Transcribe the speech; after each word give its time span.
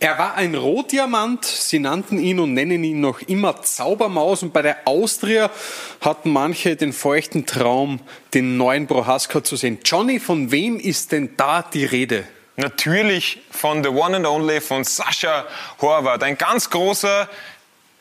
Er 0.00 0.16
war 0.16 0.36
ein 0.36 0.54
Rohdiamant, 0.54 1.44
sie 1.44 1.80
nannten 1.80 2.20
ihn 2.20 2.38
und 2.38 2.54
nennen 2.54 2.84
ihn 2.84 3.00
noch 3.00 3.20
immer 3.22 3.62
Zaubermaus 3.62 4.44
und 4.44 4.52
bei 4.52 4.62
der 4.62 4.76
Austria 4.84 5.50
hatten 6.00 6.30
manche 6.30 6.76
den 6.76 6.92
feuchten 6.92 7.46
Traum, 7.46 7.98
den 8.32 8.56
neuen 8.56 8.86
Prohaska 8.86 9.42
zu 9.42 9.56
sehen. 9.56 9.80
Johnny, 9.84 10.20
von 10.20 10.52
wem 10.52 10.78
ist 10.78 11.10
denn 11.10 11.30
da 11.36 11.62
die 11.62 11.84
Rede? 11.84 12.22
Natürlich 12.54 13.40
von 13.50 13.82
the 13.82 13.88
one 13.88 14.18
and 14.18 14.26
only, 14.26 14.60
von 14.60 14.84
Sascha 14.84 15.44
Horvath. 15.80 16.22
Ein 16.22 16.38
ganz 16.38 16.70
großer, 16.70 17.28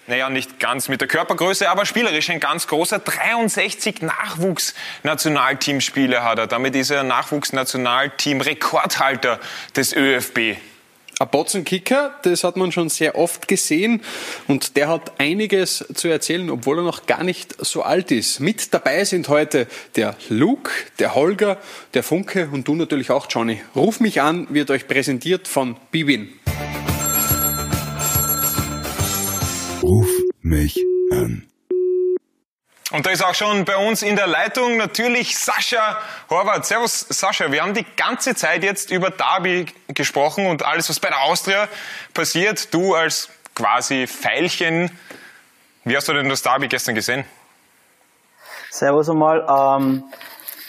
naja, 0.05 0.29
nicht 0.29 0.59
ganz 0.59 0.89
mit 0.89 1.02
der 1.02 1.07
Körpergröße, 1.07 1.68
aber 1.68 1.88
spielerisch 1.88 2.29
ein 2.29 2.39
ganz 2.39 2.68
großer. 2.68 3.00
63 3.00 4.04
Nachwuchsnationalteamspiele 4.04 6.23
hat 6.23 6.38
er. 6.38 6.45
Damit 6.45 6.75
ist 6.75 6.91
er 6.91 7.02
Nachwuchsnationalteam-Rekordhalter 7.02 9.39
des 9.75 9.95
ÖFB. 9.95 10.57
Ein 11.20 11.29
Botzenkicker, 11.31 12.13
das 12.21 12.43
hat 12.43 12.57
man 12.57 12.71
schon 12.71 12.89
sehr 12.89 13.18
oft 13.18 13.47
gesehen 13.47 14.01
und 14.47 14.78
der 14.78 14.87
hat 14.87 15.19
einiges 15.19 15.83
zu 15.96 16.10
erzählen, 16.10 16.51
obwohl 16.51 16.78
er 16.78 16.83
noch 16.83 17.07
gar 17.07 17.24
nicht 17.24 17.55
so 17.65 17.82
alt 17.82 18.11
ist. 18.11 18.39
Mit 18.39 18.71
dabei 18.71 19.04
sind 19.04 19.27
heute 19.27 19.65
der 19.96 20.15
Luke, 20.29 20.69
der 21.00 21.15
Holger, 21.15 21.57
der 21.96 22.04
Funke 22.04 22.50
und 22.51 22.68
du 22.68 22.75
natürlich 22.75 23.10
auch, 23.10 23.25
Johnny. 23.32 23.60
Ruf 23.75 24.00
mich 24.00 24.21
an, 24.21 24.46
wird 24.51 24.69
euch 24.69 24.88
präsentiert 24.88 25.47
von 25.47 25.75
Bibin. 25.89 26.29
Ruf 29.82 30.10
mich 30.43 30.86
an. 31.10 31.47
Und 32.91 33.05
da 33.05 33.09
ist 33.09 33.22
auch 33.22 33.36
schon 33.36 33.66
bei 33.66 33.75
uns 33.75 34.02
in 34.02 34.16
der 34.16 34.27
Leitung 34.27 34.77
natürlich 34.77 35.38
Sascha 35.38 35.97
Horvath. 36.30 36.66
Servus 36.66 37.02
Sascha, 37.09 37.52
wir 37.52 37.61
haben 37.61 37.73
die 37.73 37.86
ganze 37.97 38.33
Zeit 38.33 38.63
jetzt 38.63 38.91
über 38.91 39.09
Derby 39.09 39.66
gesprochen 39.89 40.45
und 40.47 40.63
alles, 40.63 40.89
was 40.89 41.00
bei 41.00 41.09
der 41.09 41.22
Austria 41.23 41.67
passiert. 42.13 42.73
Du 42.73 42.95
als 42.95 43.30
quasi 43.55 44.08
Pfeilchen, 44.08 44.97
wie 45.83 45.97
hast 45.97 46.08
du 46.08 46.13
denn 46.13 46.30
das 46.30 46.43
Derby 46.43 46.69
gestern 46.69 46.95
gesehen? 46.95 47.25
Servus 48.69 49.09
einmal. 49.09 49.45
Ähm, 49.49 50.03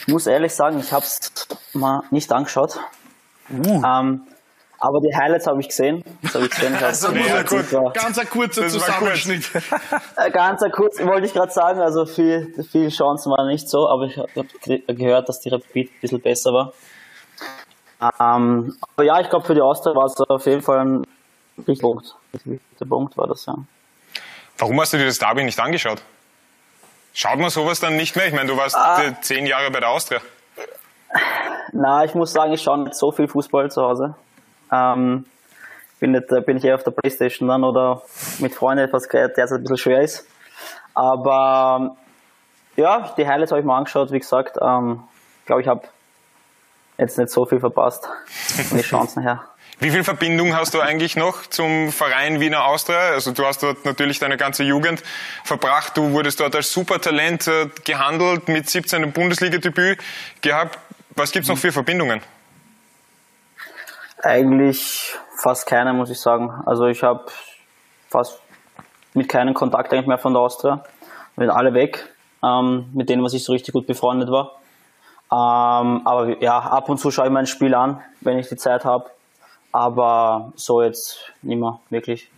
ich 0.00 0.08
muss 0.08 0.26
ehrlich 0.26 0.54
sagen, 0.54 0.80
ich 0.80 0.92
habe 0.92 1.04
es 1.04 1.30
mal 1.72 2.02
nicht 2.10 2.32
angeschaut. 2.32 2.80
Uh. 3.50 3.82
Ähm, 3.84 4.26
aber 4.78 5.00
die 5.00 5.14
Highlights 5.14 5.46
habe 5.46 5.60
ich 5.60 5.68
gesehen. 5.68 6.04
Das 6.22 6.34
habe 6.34 6.44
ich 6.46 6.50
gesehen. 6.50 6.74
Ich 6.74 6.82
also, 6.84 7.12
ja, 7.12 7.42
gut. 7.42 7.72
War, 7.72 7.92
ganz 7.92 8.18
ein 8.18 8.28
kurzer 8.28 8.68
Zusammenschnitt. 8.68 9.50
Äh, 10.16 10.30
ganz 10.30 10.62
ein 10.62 10.70
kurz, 10.70 10.98
wollte 11.00 11.26
ich 11.26 11.32
gerade 11.32 11.52
sagen. 11.52 11.80
Also 11.80 12.04
viel, 12.04 12.52
viele 12.70 12.88
Chancen 12.88 13.30
waren 13.30 13.48
nicht 13.48 13.68
so, 13.68 13.88
aber 13.88 14.04
ich 14.04 14.16
habe 14.16 14.46
gehört, 14.94 15.28
dass 15.28 15.40
die 15.40 15.48
Rapid 15.48 15.90
ein 15.90 16.00
bisschen 16.00 16.20
besser 16.20 16.50
war. 16.52 16.72
Ähm, 18.00 18.76
aber 18.94 19.04
ja, 19.04 19.20
ich 19.20 19.28
glaube 19.28 19.46
für 19.46 19.54
die 19.54 19.60
Austria 19.60 19.94
war 19.94 20.06
es 20.06 20.16
auf 20.20 20.46
jeden 20.46 20.62
Fall 20.62 20.78
ein 20.78 21.04
wichtiger 21.56 21.88
Punkt. 21.88 22.14
Der 22.80 22.86
Punkt 22.86 23.16
war 23.16 23.26
das, 23.26 23.46
ja. 23.46 23.54
Warum 24.58 24.80
hast 24.80 24.92
du 24.92 24.98
dir 24.98 25.06
das 25.06 25.18
Derby 25.18 25.44
nicht 25.44 25.58
angeschaut? 25.58 26.02
Schaut 27.12 27.38
man 27.38 27.50
sowas 27.50 27.80
dann 27.80 27.96
nicht 27.96 28.14
mehr? 28.16 28.26
Ich 28.26 28.34
meine, 28.34 28.48
du 28.48 28.56
warst 28.56 28.76
ah. 28.76 29.14
zehn 29.20 29.46
Jahre 29.46 29.70
bei 29.70 29.80
der 29.80 29.90
Austria. 29.90 30.20
Na, 31.72 32.04
ich 32.04 32.14
muss 32.14 32.32
sagen, 32.32 32.52
ich 32.52 32.62
schaue 32.62 32.84
nicht 32.84 32.94
so 32.94 33.10
viel 33.10 33.28
Fußball 33.28 33.70
zu 33.70 33.82
Hause. 33.82 34.14
Ähm, 34.72 35.26
bin, 36.00 36.12
nicht, 36.12 36.28
bin 36.46 36.56
ich 36.56 36.64
eher 36.64 36.76
auf 36.76 36.84
der 36.84 36.92
Playstation 36.92 37.48
dann 37.48 37.64
oder 37.64 38.02
mit 38.38 38.54
Freunden 38.54 38.84
etwas 38.84 39.08
der 39.08 39.32
jetzt 39.36 39.52
ein 39.52 39.62
bisschen 39.62 39.78
schwer 39.78 40.02
ist. 40.02 40.26
Aber 40.94 41.96
ja, 42.76 43.12
die 43.16 43.26
Highlights 43.26 43.52
habe 43.52 43.60
ich 43.60 43.66
mir 43.66 43.74
angeschaut, 43.74 44.12
wie 44.12 44.18
gesagt. 44.18 44.58
Ähm, 44.60 45.02
glaube, 45.48 45.62
ich 45.62 45.68
habe 45.68 45.82
jetzt 46.98 47.18
nicht 47.18 47.30
so 47.30 47.44
viel 47.44 47.58
verpasst 47.58 48.08
von 48.68 48.78
den 48.78 48.84
Chancen 48.84 49.22
her. 49.22 49.42
Wie 49.80 49.90
viel 49.90 50.02
Verbindung 50.02 50.56
hast 50.56 50.74
du 50.74 50.80
eigentlich 50.80 51.14
noch 51.14 51.46
zum 51.46 51.92
Verein 51.92 52.40
Wiener 52.40 52.64
Austria? 52.64 53.10
Also 53.10 53.30
du 53.30 53.44
hast 53.46 53.62
dort 53.62 53.84
natürlich 53.84 54.18
deine 54.18 54.36
ganze 54.36 54.64
Jugend 54.64 55.04
verbracht. 55.44 55.96
Du 55.96 56.10
wurdest 56.10 56.40
dort 56.40 56.56
als 56.56 56.72
Supertalent 56.72 57.46
äh, 57.46 57.68
gehandelt, 57.84 58.48
mit 58.48 58.68
17 58.68 59.04
ein 59.04 59.12
Bundesliga-Debüt 59.12 60.00
gehabt. 60.40 60.80
Was 61.10 61.30
gibt's 61.30 61.48
noch 61.48 61.58
für 61.58 61.70
Verbindungen? 61.70 62.22
Eigentlich 64.22 65.16
fast 65.36 65.66
keine, 65.66 65.92
muss 65.92 66.10
ich 66.10 66.20
sagen. 66.20 66.62
Also 66.66 66.86
ich 66.86 67.02
habe 67.02 67.24
fast 68.08 68.40
mit 69.14 69.28
keinem 69.28 69.54
Kontakt 69.54 69.92
eigentlich 69.92 70.06
mehr 70.06 70.18
von 70.18 70.32
der 70.32 70.42
Austria. 70.42 70.84
Sind 71.36 71.50
alle 71.50 71.72
weg, 71.74 72.12
ähm, 72.42 72.90
mit 72.92 73.08
denen, 73.08 73.22
was 73.22 73.34
ich 73.34 73.44
so 73.44 73.52
richtig 73.52 73.74
gut 73.74 73.86
befreundet 73.86 74.30
war. 74.30 74.52
Ähm, 75.30 76.06
aber 76.06 76.42
ja, 76.42 76.58
ab 76.58 76.88
und 76.88 76.98
zu 76.98 77.10
schaue 77.10 77.26
ich 77.26 77.32
mir 77.32 77.40
ein 77.40 77.46
Spiel 77.46 77.74
an, 77.74 78.02
wenn 78.20 78.38
ich 78.38 78.48
die 78.48 78.56
Zeit 78.56 78.84
habe. 78.84 79.10
Aber 79.72 80.52
so 80.56 80.82
jetzt 80.82 81.32
nicht 81.42 81.58
mehr, 81.58 81.78
wirklich. 81.90 82.30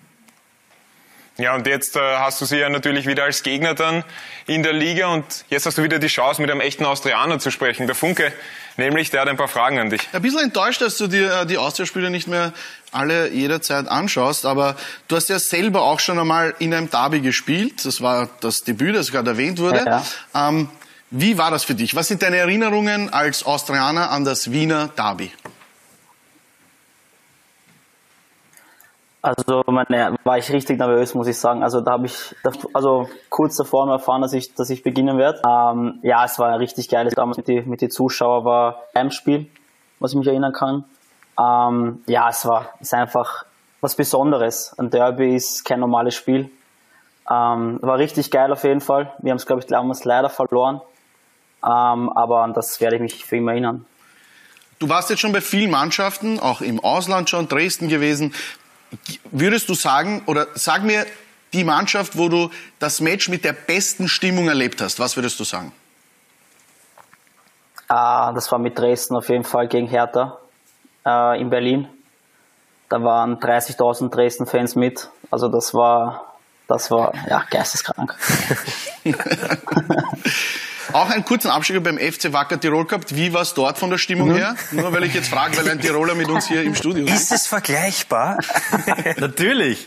Ja, 1.38 1.54
und 1.54 1.66
jetzt 1.66 1.96
äh, 1.96 2.00
hast 2.18 2.40
du 2.40 2.44
sie 2.44 2.58
ja 2.58 2.68
natürlich 2.68 3.06
wieder 3.06 3.24
als 3.24 3.42
Gegner 3.42 3.74
dann 3.74 4.04
in 4.46 4.62
der 4.62 4.74
Liga 4.74 5.08
und 5.08 5.24
jetzt 5.48 5.64
hast 5.64 5.78
du 5.78 5.82
wieder 5.82 5.98
die 5.98 6.08
Chance, 6.08 6.42
mit 6.42 6.50
einem 6.50 6.60
echten 6.60 6.84
Austrianer 6.84 7.38
zu 7.38 7.50
sprechen. 7.50 7.86
Der 7.86 7.96
Funke, 7.96 8.32
nämlich, 8.76 9.10
der 9.10 9.22
hat 9.22 9.28
ein 9.28 9.38
paar 9.38 9.48
Fragen 9.48 9.78
an 9.78 9.88
dich. 9.88 10.02
Ein 10.12 10.20
bisschen 10.20 10.40
enttäuscht, 10.40 10.82
dass 10.82 10.98
du 10.98 11.06
dir 11.06 11.42
äh, 11.42 11.46
die 11.46 11.56
Austria-Spiele 11.56 12.10
nicht 12.10 12.28
mehr 12.28 12.52
alle 12.92 13.30
jederzeit 13.30 13.88
anschaust, 13.88 14.44
aber 14.44 14.76
du 15.08 15.16
hast 15.16 15.28
ja 15.28 15.38
selber 15.38 15.82
auch 15.82 16.00
schon 16.00 16.18
einmal 16.18 16.54
in 16.58 16.74
einem 16.74 16.90
Derby 16.90 17.20
gespielt. 17.20 17.86
Das 17.86 18.02
war 18.02 18.28
das 18.40 18.62
Debüt, 18.64 18.94
das 18.94 19.10
gerade 19.10 19.30
erwähnt 19.30 19.60
wurde. 19.60 19.78
Ja, 19.78 20.04
ja. 20.34 20.48
Ähm, 20.48 20.68
wie 21.10 21.38
war 21.38 21.50
das 21.50 21.64
für 21.64 21.74
dich? 21.74 21.94
Was 21.94 22.08
sind 22.08 22.22
deine 22.22 22.36
Erinnerungen 22.36 23.12
als 23.12 23.44
Austrianer 23.44 24.10
an 24.10 24.24
das 24.24 24.52
Wiener 24.52 24.88
Derby? 24.88 25.32
Also 29.22 29.62
meine, 29.66 30.16
war 30.24 30.38
ich 30.38 30.50
richtig 30.50 30.78
nervös, 30.78 31.14
muss 31.14 31.26
ich 31.26 31.38
sagen. 31.38 31.62
Also 31.62 31.82
da 31.82 31.92
habe 31.92 32.06
ich, 32.06 32.34
also 32.72 33.10
kurz 33.28 33.56
davor 33.56 33.90
erfahren, 33.90 34.22
dass 34.22 34.32
ich, 34.32 34.54
dass 34.54 34.70
ich 34.70 34.82
beginnen 34.82 35.18
werde. 35.18 35.42
Ähm, 35.46 35.98
ja, 36.02 36.24
es 36.24 36.38
war 36.38 36.58
richtig 36.58 36.88
geiles 36.88 37.14
damals 37.14 37.36
mit 37.36 37.48
den 37.48 37.68
mit 37.68 37.82
die 37.82 37.90
Zuschauern 37.90 38.44
war 38.44 38.82
ein 38.94 39.10
Spiel, 39.10 39.46
was 39.98 40.12
ich 40.12 40.18
mich 40.18 40.26
erinnern 40.26 40.54
kann. 40.54 40.84
Ähm, 41.38 42.02
ja, 42.06 42.30
es 42.30 42.46
war, 42.46 42.70
ist 42.80 42.94
einfach 42.94 43.44
was 43.82 43.94
Besonderes. 43.94 44.74
Ein 44.78 44.90
Derby 44.90 45.36
ist 45.36 45.64
kein 45.64 45.80
normales 45.80 46.14
Spiel. 46.14 46.50
Ähm, 47.30 47.78
war 47.82 47.98
richtig 47.98 48.30
geil 48.30 48.50
auf 48.52 48.64
jeden 48.64 48.80
Fall. 48.80 49.12
Wir 49.18 49.32
haben 49.32 49.36
es, 49.36 49.46
glaube 49.46 49.60
ich, 49.60 49.66
damals 49.66 50.04
leider 50.04 50.30
verloren. 50.30 50.80
Ähm, 51.62 52.10
aber 52.10 52.42
an 52.42 52.54
das 52.54 52.80
werde 52.80 52.96
ich 52.96 53.02
mich 53.02 53.24
für 53.24 53.36
immer 53.36 53.52
erinnern. 53.52 53.84
Du 54.78 54.88
warst 54.88 55.10
jetzt 55.10 55.20
schon 55.20 55.32
bei 55.32 55.42
vielen 55.42 55.70
Mannschaften, 55.70 56.40
auch 56.40 56.62
im 56.62 56.80
Ausland 56.80 57.28
schon, 57.28 57.48
Dresden 57.48 57.88
gewesen. 57.88 58.34
Würdest 59.30 59.68
du 59.68 59.74
sagen, 59.74 60.22
oder 60.26 60.48
sag 60.54 60.82
mir 60.82 61.06
die 61.52 61.64
Mannschaft, 61.64 62.16
wo 62.16 62.28
du 62.28 62.50
das 62.78 63.00
Match 63.00 63.28
mit 63.28 63.44
der 63.44 63.52
besten 63.52 64.08
Stimmung 64.08 64.48
erlebt 64.48 64.80
hast, 64.80 64.98
was 64.98 65.16
würdest 65.16 65.38
du 65.40 65.44
sagen? 65.44 65.72
Ah, 67.88 68.32
das 68.32 68.50
war 68.52 68.58
mit 68.58 68.78
Dresden 68.78 69.16
auf 69.16 69.28
jeden 69.28 69.44
Fall 69.44 69.66
gegen 69.66 69.88
Hertha 69.88 70.38
äh, 71.04 71.40
in 71.40 71.50
Berlin. 71.50 71.88
Da 72.88 73.02
waren 73.02 73.38
30.000 73.38 74.10
Dresden-Fans 74.10 74.76
mit. 74.76 75.10
Also 75.30 75.48
das 75.48 75.74
war, 75.74 76.36
das 76.68 76.90
war 76.90 77.12
ja 77.28 77.44
geisteskrank. 77.50 78.16
Auch 80.92 81.10
einen 81.10 81.24
kurzen 81.24 81.50
Abstecher 81.50 81.80
beim 81.80 81.98
FC 81.98 82.32
Wacker 82.32 82.58
Tirol 82.58 82.86
gehabt. 82.86 83.14
Wie 83.14 83.32
war 83.32 83.42
es 83.42 83.54
dort 83.54 83.78
von 83.78 83.90
der 83.90 83.98
Stimmung 83.98 84.30
mhm. 84.30 84.36
her? 84.36 84.54
Nur 84.72 84.92
weil 84.92 85.04
ich 85.04 85.14
jetzt 85.14 85.28
frage, 85.28 85.56
weil 85.56 85.68
ein 85.68 85.80
Tiroler 85.80 86.14
mit 86.14 86.28
uns 86.28 86.46
hier 86.46 86.62
im 86.62 86.74
Studio 86.74 87.04
ist. 87.04 87.14
Ist 87.14 87.32
es 87.32 87.46
vergleichbar? 87.46 88.38
Natürlich. 89.18 89.86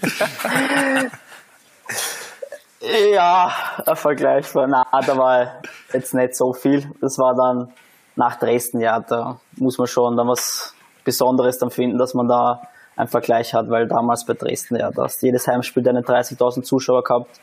Ja, 3.13 3.53
vergleichbar. 3.93 4.67
Na, 4.67 4.85
da 5.01 5.17
war 5.17 5.61
jetzt 5.93 6.13
nicht 6.13 6.35
so 6.35 6.53
viel. 6.53 6.89
Das 7.01 7.17
war 7.17 7.35
dann 7.35 7.73
nach 8.15 8.37
Dresden, 8.37 8.79
ja, 8.79 8.99
da 8.99 9.39
muss 9.57 9.77
man 9.77 9.87
schon 9.87 10.15
dann 10.15 10.27
was 10.27 10.75
Besonderes 11.03 11.57
dann 11.57 11.71
finden, 11.71 11.97
dass 11.97 12.13
man 12.13 12.27
da 12.27 12.61
einen 12.95 13.07
Vergleich 13.07 13.53
hat, 13.53 13.69
weil 13.69 13.87
damals 13.87 14.25
bei 14.25 14.33
Dresden, 14.33 14.75
ja, 14.75 14.91
da 14.91 15.03
hast 15.03 15.23
jedes 15.23 15.47
Heimspiel 15.47 15.87
eine 15.89 16.01
30.000 16.01 16.61
Zuschauer 16.61 17.03
gehabt 17.03 17.39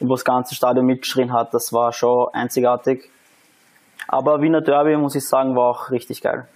wo 0.00 0.14
das 0.14 0.24
ganze 0.24 0.54
Stadion 0.54 0.86
mitgeschrien 0.86 1.32
hat. 1.32 1.54
Das 1.54 1.72
war 1.72 1.92
schon 1.92 2.28
einzigartig. 2.32 3.08
Aber 4.08 4.42
Wiener 4.42 4.60
Derby, 4.60 4.96
muss 4.96 5.14
ich 5.14 5.26
sagen, 5.26 5.54
war 5.54 5.70
auch 5.70 5.90
richtig 5.90 6.22
geil. 6.22 6.48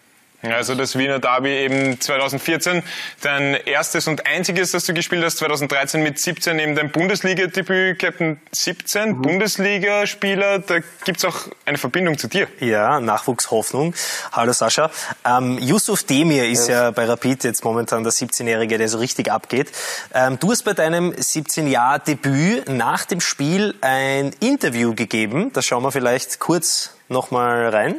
Also 0.53 0.75
das 0.75 0.99
Wiener 0.99 1.19
Derby 1.19 1.51
eben 1.51 2.01
2014, 2.01 2.83
dein 3.23 3.55
erstes 3.55 4.07
und 4.09 4.27
einziges, 4.27 4.73
das 4.73 4.85
du 4.85 4.93
gespielt 4.93 5.25
hast, 5.25 5.39
2013 5.39 6.03
mit 6.03 6.19
17 6.19 6.59
eben 6.59 6.75
dein 6.75 6.91
Bundesliga-Debüt, 6.91 7.99
Captain 7.99 8.41
17, 8.53 9.11
mhm. 9.11 9.23
Bundesligaspieler, 9.23 10.59
da 10.59 10.79
gibt's 11.05 11.25
auch 11.25 11.49
eine 11.65 11.79
Verbindung 11.79 12.19
zu 12.19 12.29
dir. 12.29 12.49
Ja, 12.61 13.01
Nachwuchshoffnung. 13.01 13.95
Hallo 14.33 14.53
Sascha. 14.53 14.91
Ähm, 15.25 15.59
Yusuf 15.59 16.05
Demir 16.05 16.49
ist 16.49 16.69
ja. 16.69 16.85
ja 16.85 16.91
bei 16.91 17.05
Rapid 17.05 17.45
jetzt 17.45 17.65
momentan 17.65 18.03
der 18.03 18.13
17-Jährige, 18.13 18.79
der 18.79 18.89
so 18.89 18.99
richtig 18.99 19.31
abgeht. 19.31 19.73
Ähm, 20.13 20.39
du 20.39 20.51
hast 20.51 20.63
bei 20.63 20.75
deinem 20.75 21.13
17-Jahr-Debüt 21.13 22.69
nach 22.69 23.05
dem 23.07 23.21
Spiel 23.21 23.75
ein 23.81 24.35
Interview 24.41 24.95
gegeben. 24.95 25.53
Da 25.53 25.63
schauen 25.63 25.83
wir 25.83 25.93
vielleicht 25.93 26.39
kurz 26.39 26.91
nochmal 27.09 27.69
rein. 27.69 27.97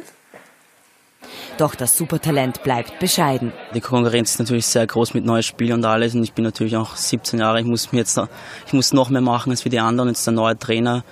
Doch 1.58 1.74
das 1.74 1.96
Supertalent 1.96 2.62
bleibt 2.62 2.98
bescheiden. 2.98 3.52
Die 3.74 3.80
Konkurrenz 3.80 4.32
ist 4.32 4.38
natürlich 4.40 4.66
sehr 4.66 4.86
groß 4.86 5.14
mit 5.14 5.24
neuen 5.24 5.42
Spielen 5.42 5.72
und 5.72 5.84
alles. 5.86 6.14
Und 6.14 6.22
ich 6.22 6.34
bin 6.34 6.44
natürlich 6.44 6.76
auch 6.76 6.96
17 6.96 7.38
Jahre. 7.38 7.60
Ich 7.60 7.66
muss 7.66 7.92
mir 7.92 7.98
jetzt, 7.98 8.20
ich 8.66 8.72
muss 8.74 8.92
noch 8.92 9.08
mehr 9.08 9.22
machen 9.22 9.50
als 9.50 9.64
wie 9.64 9.70
die 9.70 9.80
anderen. 9.80 10.10
Jetzt 10.10 10.26
der 10.26 10.34
neue 10.34 10.58
Trainer. 10.58 11.02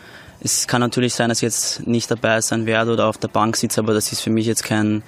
Es 0.41 0.67
kann 0.67 0.83
natürlich 0.83 1.15
sein, 1.15 1.31
dass 1.31 1.39
ich 1.39 1.45
jetzt 1.45 1.87
nicht 1.87 2.11
dabei 2.11 2.43
sein 2.43 2.67
werde 2.67 2.93
oder 2.93 3.07
auf 3.07 3.17
der 3.17 3.29
Bank 3.29 3.57
sitze, 3.57 3.81
aber 3.81 3.95
das 3.95 4.13
ist 4.13 4.21
für 4.21 4.29
mich 4.29 4.45
jetzt 4.45 4.63
kein, 4.63 5.03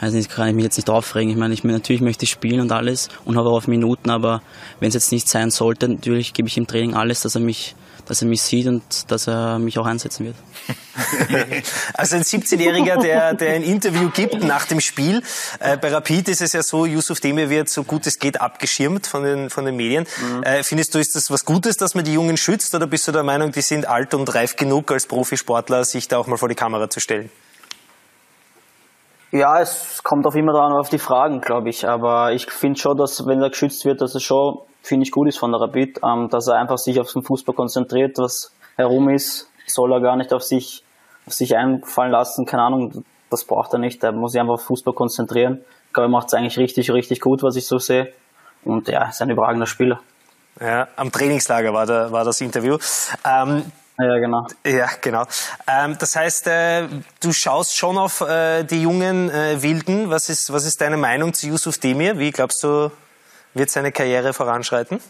also 0.00 0.16
nicht, 0.16 0.30
kann 0.30 0.48
ich 0.48 0.54
mich 0.54 0.64
jetzt 0.64 0.76
nicht 0.76 0.90
aufregen. 0.90 1.30
Ich 1.30 1.36
meine, 1.36 1.54
ich 1.54 1.64
natürlich 1.64 2.02
möchte 2.02 2.24
ich 2.24 2.30
spielen 2.30 2.60
und 2.60 2.72
alles 2.72 3.08
und 3.24 3.36
habe 3.36 3.48
auch 3.48 3.56
auf 3.56 3.68
Minuten, 3.68 4.10
aber 4.10 4.42
wenn 4.80 4.88
es 4.88 4.94
jetzt 4.94 5.12
nicht 5.12 5.28
sein 5.28 5.50
sollte, 5.50 5.88
natürlich 5.88 6.32
gebe 6.32 6.48
ich 6.48 6.56
im 6.56 6.66
Training 6.66 6.94
alles, 6.94 7.20
dass 7.20 7.34
er 7.34 7.40
mich 7.40 7.74
dass 8.06 8.22
er 8.22 8.28
mich 8.28 8.42
sieht 8.42 8.66
und 8.66 9.10
dass 9.10 9.26
er 9.26 9.58
mich 9.58 9.78
auch 9.78 9.86
einsetzen 9.86 10.26
wird. 10.26 10.36
also 11.94 12.16
ein 12.16 12.22
17-Jähriger, 12.22 13.00
der, 13.00 13.34
der 13.34 13.54
ein 13.54 13.62
Interview 13.62 14.10
gibt 14.10 14.42
nach 14.42 14.66
dem 14.66 14.80
Spiel. 14.80 15.22
Äh, 15.58 15.76
bei 15.76 15.90
Rapid 15.90 16.28
ist 16.28 16.40
es 16.40 16.52
ja 16.52 16.62
so, 16.62 16.86
Yusuf 16.86 17.20
Demir 17.20 17.50
wird 17.50 17.68
so 17.68 17.84
gut 17.84 18.06
es 18.06 18.18
geht 18.18 18.40
abgeschirmt 18.40 19.06
von 19.06 19.22
den, 19.22 19.50
von 19.50 19.64
den 19.64 19.76
Medien. 19.76 20.06
Mhm. 20.20 20.42
Äh, 20.42 20.62
findest 20.62 20.94
du, 20.94 20.98
ist 20.98 21.14
das 21.14 21.30
was 21.30 21.44
Gutes, 21.44 21.76
dass 21.76 21.94
man 21.94 22.04
die 22.04 22.12
Jungen 22.12 22.36
schützt 22.36 22.74
oder 22.74 22.86
bist 22.86 23.08
du 23.08 23.12
der 23.12 23.22
Meinung, 23.22 23.52
die 23.52 23.62
sind 23.62 23.86
alt 23.86 24.14
und 24.14 24.34
reif 24.34 24.56
genug 24.56 24.92
als 24.92 25.06
Profisportler, 25.06 25.84
sich 25.84 26.08
da 26.08 26.18
auch 26.18 26.26
mal 26.26 26.36
vor 26.36 26.48
die 26.48 26.54
Kamera 26.54 26.90
zu 26.90 27.00
stellen? 27.00 27.30
Ja, 29.34 29.60
es 29.60 30.04
kommt 30.04 30.28
auch 30.28 30.34
immer 30.36 30.52
dran 30.52 30.72
auf 30.72 30.90
die 30.90 30.98
Fragen, 31.00 31.40
glaube 31.40 31.68
ich. 31.68 31.88
Aber 31.88 32.32
ich 32.32 32.48
finde 32.52 32.78
schon, 32.78 32.96
dass 32.96 33.26
wenn 33.26 33.42
er 33.42 33.50
geschützt 33.50 33.84
wird, 33.84 34.00
dass 34.00 34.14
es 34.14 34.22
schon 34.22 34.60
finde 34.80 35.02
ich 35.02 35.10
gut 35.10 35.26
ist 35.26 35.38
von 35.38 35.50
der 35.50 35.60
Rapid, 35.60 35.98
ähm, 36.04 36.28
dass 36.28 36.46
er 36.46 36.54
einfach 36.54 36.78
sich 36.78 37.00
auf 37.00 37.12
den 37.12 37.24
Fußball 37.24 37.52
konzentriert, 37.52 38.16
was 38.16 38.52
herum 38.76 39.08
ist, 39.08 39.50
soll 39.66 39.92
er 39.92 40.00
gar 40.00 40.16
nicht 40.16 40.32
auf 40.32 40.44
sich, 40.44 40.84
auf 41.26 41.32
sich 41.32 41.56
einfallen 41.56 42.12
lassen, 42.12 42.46
keine 42.46 42.62
Ahnung, 42.62 43.04
das 43.28 43.44
braucht 43.44 43.72
er 43.72 43.80
nicht, 43.80 44.04
er 44.04 44.12
muss 44.12 44.32
sich 44.32 44.40
einfach 44.40 44.54
auf 44.54 44.62
Fußball 44.66 44.94
konzentrieren. 44.94 45.64
Ich 45.88 45.94
glaube, 45.94 46.06
er 46.06 46.10
macht 46.10 46.28
es 46.28 46.34
eigentlich 46.34 46.56
richtig, 46.56 46.92
richtig 46.92 47.18
gut, 47.18 47.42
was 47.42 47.56
ich 47.56 47.66
so 47.66 47.78
sehe. 47.78 48.12
Und 48.64 48.86
ja, 48.86 49.08
ist 49.08 49.20
ein 49.20 49.30
überragender 49.30 49.66
Spieler. 49.66 49.98
Ja, 50.60 50.86
am 50.94 51.10
Trainingslager 51.10 51.72
war, 51.72 51.86
der, 51.86 52.12
war 52.12 52.24
das 52.24 52.40
Interview. 52.40 52.78
Ähm, 53.24 53.64
ja, 53.98 54.18
genau. 54.18 54.46
Ja, 54.66 54.88
genau. 55.00 55.24
Ähm, 55.68 55.96
das 55.98 56.16
heißt, 56.16 56.46
äh, 56.48 56.88
du 57.20 57.32
schaust 57.32 57.76
schon 57.76 57.96
auf 57.96 58.20
äh, 58.20 58.64
die 58.64 58.82
jungen 58.82 59.30
äh, 59.30 59.62
Wilden. 59.62 60.10
Was 60.10 60.28
ist, 60.28 60.52
was 60.52 60.64
ist 60.64 60.80
deine 60.80 60.96
Meinung 60.96 61.32
zu 61.32 61.46
Yusuf 61.46 61.78
Demir? 61.78 62.18
Wie 62.18 62.30
glaubst 62.30 62.62
du, 62.64 62.90
wird 63.54 63.70
seine 63.70 63.92
Karriere 63.92 64.32
voranschreiten? 64.32 65.00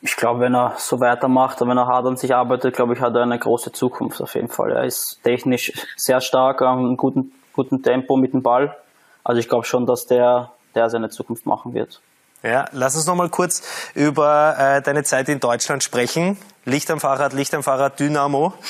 Ich 0.00 0.16
glaube, 0.16 0.40
wenn 0.40 0.54
er 0.54 0.74
so 0.78 1.00
weitermacht 1.00 1.60
und 1.60 1.68
wenn 1.68 1.78
er 1.78 1.86
hart 1.86 2.06
an 2.06 2.16
sich 2.16 2.34
arbeitet, 2.34 2.74
glaube 2.74 2.94
ich, 2.94 3.00
hat 3.00 3.14
er 3.14 3.22
eine 3.22 3.38
große 3.38 3.72
Zukunft 3.72 4.20
auf 4.20 4.34
jeden 4.34 4.48
Fall. 4.48 4.72
Er 4.72 4.84
ist 4.84 5.20
technisch 5.24 5.72
sehr 5.96 6.20
stark, 6.20 6.62
einem 6.62 6.96
guten, 6.96 7.32
guten 7.52 7.82
Tempo 7.82 8.16
mit 8.16 8.32
dem 8.32 8.42
Ball. 8.42 8.76
Also 9.24 9.40
ich 9.40 9.48
glaube 9.48 9.64
schon, 9.64 9.84
dass 9.84 10.06
der, 10.06 10.52
der 10.74 10.90
seine 10.90 11.08
Zukunft 11.08 11.44
machen 11.44 11.74
wird. 11.74 12.00
Ja, 12.46 12.66
lass 12.70 12.94
uns 12.94 13.06
noch 13.06 13.16
mal 13.16 13.28
kurz 13.28 13.62
über 13.94 14.56
äh, 14.56 14.80
deine 14.80 15.02
Zeit 15.02 15.28
in 15.28 15.40
Deutschland 15.40 15.82
sprechen. 15.82 16.38
Licht 16.64 16.88
am 16.92 17.00
Fahrrad, 17.00 17.32
Licht 17.32 17.52
am 17.54 17.64
Fahrrad, 17.64 17.98
Dynamo. 17.98 18.54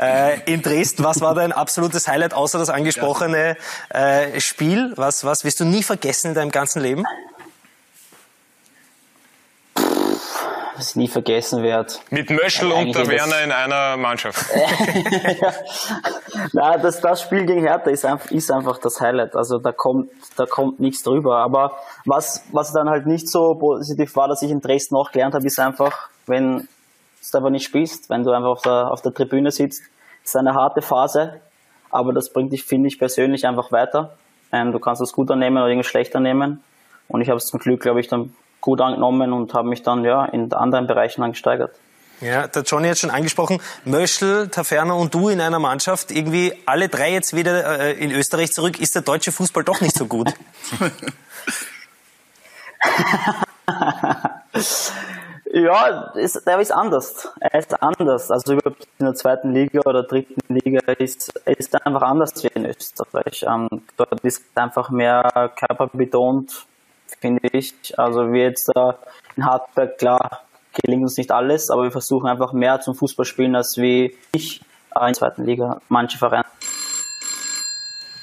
Äh, 0.00 0.40
in 0.50 0.62
Dresden, 0.62 1.04
was 1.04 1.20
war 1.20 1.34
dein 1.34 1.52
absolutes 1.52 2.08
Highlight, 2.08 2.32
außer 2.32 2.58
das 2.58 2.70
angesprochene 2.70 3.58
äh, 3.90 4.40
Spiel? 4.40 4.94
Was, 4.96 5.24
was 5.24 5.44
wirst 5.44 5.60
du 5.60 5.66
nie 5.66 5.82
vergessen 5.82 6.28
in 6.28 6.34
deinem 6.34 6.50
ganzen 6.50 6.80
Leben? 6.80 7.04
Was 10.80 10.90
ich 10.92 10.96
nie 10.96 11.08
vergessen 11.08 11.62
werde. 11.62 11.92
Mit 12.08 12.30
Möschel 12.30 12.72
und 12.72 12.94
der 12.94 13.06
Werner 13.06 13.42
in 13.44 13.52
einer 13.52 13.98
Mannschaft. 13.98 14.46
ja. 14.54 15.52
Nein, 16.54 16.80
das, 16.80 17.02
das 17.02 17.20
Spiel 17.20 17.44
gegen 17.44 17.60
Hertha 17.60 17.90
ist 17.90 18.06
einfach, 18.06 18.30
ist 18.30 18.50
einfach 18.50 18.78
das 18.78 18.98
Highlight. 18.98 19.36
Also 19.36 19.58
da 19.58 19.72
kommt, 19.72 20.08
da 20.36 20.46
kommt 20.46 20.80
nichts 20.80 21.02
drüber. 21.02 21.36
Aber 21.36 21.76
was, 22.06 22.44
was 22.52 22.72
dann 22.72 22.88
halt 22.88 23.04
nicht 23.04 23.28
so 23.28 23.56
positiv 23.56 24.16
war, 24.16 24.26
dass 24.26 24.40
ich 24.40 24.50
in 24.50 24.62
Dresden 24.62 24.96
auch 24.96 25.12
gelernt 25.12 25.34
habe, 25.34 25.46
ist 25.46 25.60
einfach, 25.60 26.08
wenn 26.26 26.66
du 27.30 27.38
aber 27.38 27.50
nicht 27.50 27.66
spielst, 27.66 28.08
wenn 28.08 28.24
du 28.24 28.30
einfach 28.30 28.48
auf 28.48 28.62
der, 28.62 28.90
auf 28.90 29.02
der 29.02 29.12
Tribüne 29.12 29.50
sitzt, 29.50 29.82
ist 30.24 30.34
eine 30.34 30.54
harte 30.54 30.80
Phase. 30.80 31.42
Aber 31.90 32.14
das 32.14 32.32
bringt 32.32 32.54
dich, 32.54 32.64
finde 32.64 32.88
ich, 32.88 32.98
persönlich 32.98 33.46
einfach 33.46 33.70
weiter. 33.70 34.16
Ähm, 34.50 34.72
du 34.72 34.78
kannst 34.78 35.02
das 35.02 35.12
gut 35.12 35.30
annehmen 35.30 35.58
oder 35.58 35.68
irgendwie 35.68 35.86
schlecht 35.86 36.16
annehmen. 36.16 36.64
Und 37.06 37.20
ich 37.20 37.28
habe 37.28 37.36
es 37.36 37.44
zum 37.44 37.60
Glück, 37.60 37.82
glaube 37.82 38.00
ich, 38.00 38.08
dann 38.08 38.34
gut 38.60 38.80
angenommen 38.80 39.32
und 39.32 39.54
habe 39.54 39.68
mich 39.68 39.82
dann 39.82 40.04
ja 40.04 40.24
in 40.26 40.52
anderen 40.52 40.86
Bereichen 40.86 41.22
angesteigert. 41.22 41.72
Ja, 42.20 42.46
der 42.48 42.62
Johnny 42.62 42.88
hat 42.88 42.98
schon 42.98 43.10
angesprochen, 43.10 43.62
Möschel, 43.86 44.48
Taferner 44.48 44.94
und 44.96 45.14
du 45.14 45.30
in 45.30 45.40
einer 45.40 45.58
Mannschaft, 45.58 46.10
irgendwie 46.10 46.52
alle 46.66 46.90
drei 46.90 47.12
jetzt 47.12 47.34
wieder 47.34 47.80
äh, 47.80 47.92
in 47.92 48.10
Österreich 48.10 48.52
zurück. 48.52 48.78
Ist 48.78 48.94
der 48.94 49.00
deutsche 49.02 49.32
Fußball 49.32 49.64
doch 49.64 49.80
nicht 49.80 49.96
so 49.96 50.04
gut? 50.04 50.34
ja, 55.52 56.12
ist, 56.14 56.46
der 56.46 56.60
ist 56.60 56.72
anders. 56.72 57.28
Er 57.40 57.58
ist 57.58 57.82
anders. 57.82 58.30
Also 58.30 58.52
überhaupt 58.52 58.86
in 58.98 59.06
der 59.06 59.14
zweiten 59.14 59.52
Liga 59.54 59.80
oder 59.80 60.02
dritten 60.02 60.42
Liga 60.52 60.80
ist, 60.92 61.32
ist 61.46 61.86
einfach 61.86 62.02
anders 62.02 62.44
wie 62.44 62.48
in 62.48 62.66
Österreich. 62.66 63.46
Ähm, 63.48 63.68
dort 63.96 64.20
ist 64.20 64.42
einfach 64.54 64.90
mehr 64.90 65.50
körperbetont, 65.56 66.66
finde 67.20 67.48
ich. 67.52 67.74
Also 67.98 68.32
wie 68.32 68.40
jetzt 68.40 68.68
äh, 68.74 68.92
in 69.36 69.44
Hartberg, 69.44 69.98
klar, 69.98 70.44
gelingt 70.72 71.02
uns 71.02 71.16
nicht 71.16 71.30
alles, 71.30 71.70
aber 71.70 71.84
wir 71.84 71.92
versuchen 71.92 72.28
einfach 72.28 72.52
mehr 72.52 72.80
zum 72.80 72.94
Fußballspielen 72.94 73.54
als 73.54 73.76
wie 73.76 74.16
ich 74.32 74.60
äh, 74.94 75.00
in 75.00 75.06
der 75.06 75.14
zweiten 75.14 75.44
Liga, 75.44 75.80
manche 75.88 76.18
Vereine. 76.18 76.44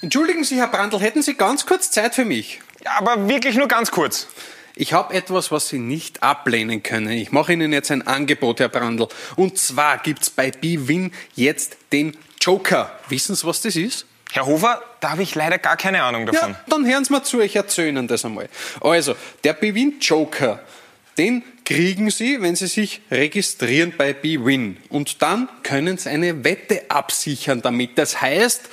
Entschuldigen 0.02 0.44
Sie, 0.44 0.58
Herr 0.58 0.68
Brandl, 0.68 1.00
hätten 1.00 1.22
Sie 1.22 1.36
ganz 1.36 1.66
kurz 1.66 1.90
Zeit 1.90 2.14
für 2.14 2.26
mich? 2.26 2.62
Ja, 2.84 2.92
aber 3.00 3.28
wirklich 3.28 3.56
nur 3.56 3.68
ganz 3.68 3.92
kurz. 3.92 4.28
Ich 4.76 4.94
habe 4.94 5.16
etwas, 5.16 5.52
was 5.52 5.70
Sie 5.70 5.80
nicht 5.80 6.22
ablehnen 6.22 6.84
können. 6.84 7.10
Ich 7.10 7.32
mache 7.32 7.54
Ihnen 7.54 7.74
jetzt 7.74 7.90
ein 7.90 8.06
Angebot, 8.06 8.60
Herr 8.60 8.70
Brandl. 8.70 9.08
Und 9.36 9.58
zwar 9.58 9.98
gibt's 9.98 10.30
bei 10.30 10.52
BWin 10.52 11.12
jetzt 11.34 11.78
den 11.92 12.16
Joker. 12.40 12.92
Wissen 13.10 13.36
Sie, 13.36 13.48
was 13.48 13.62
das 13.62 13.76
ist? 13.76 14.06
Herr 14.32 14.46
Hofer, 14.46 14.82
da 15.00 15.12
habe 15.12 15.24
ich 15.24 15.36
leider 15.36 15.58
gar 15.58 15.78
keine 15.78 16.04
Ahnung 16.04 16.26
davon. 16.26 16.52
Ja, 16.52 16.64
dann 16.68 16.86
hören 16.86 17.06
Sie 17.06 17.14
mal 17.14 17.24
zu, 17.24 17.40
ich 17.40 17.56
erzähle 17.56 17.90
Ihnen 17.90 18.08
das 18.08 18.26
einmal. 18.26 18.50
Also, 18.82 19.16
der 19.44 19.54
BWin 19.54 20.00
Joker, 20.00 20.60
den 21.18 21.44
kriegen 21.66 22.10
Sie, 22.12 22.42
wenn 22.42 22.56
Sie 22.56 22.68
sich 22.68 23.02
registrieren 23.10 23.94
bei 23.98 24.14
BWin. 24.14 24.78
Und 24.90 25.22
dann 25.22 25.50
können 25.64 25.98
Sie 25.98 26.10
eine 26.10 26.44
Wette 26.44 26.90
absichern 26.90 27.62
damit. 27.62 27.98
Das 27.98 28.22
heißt, 28.22 28.70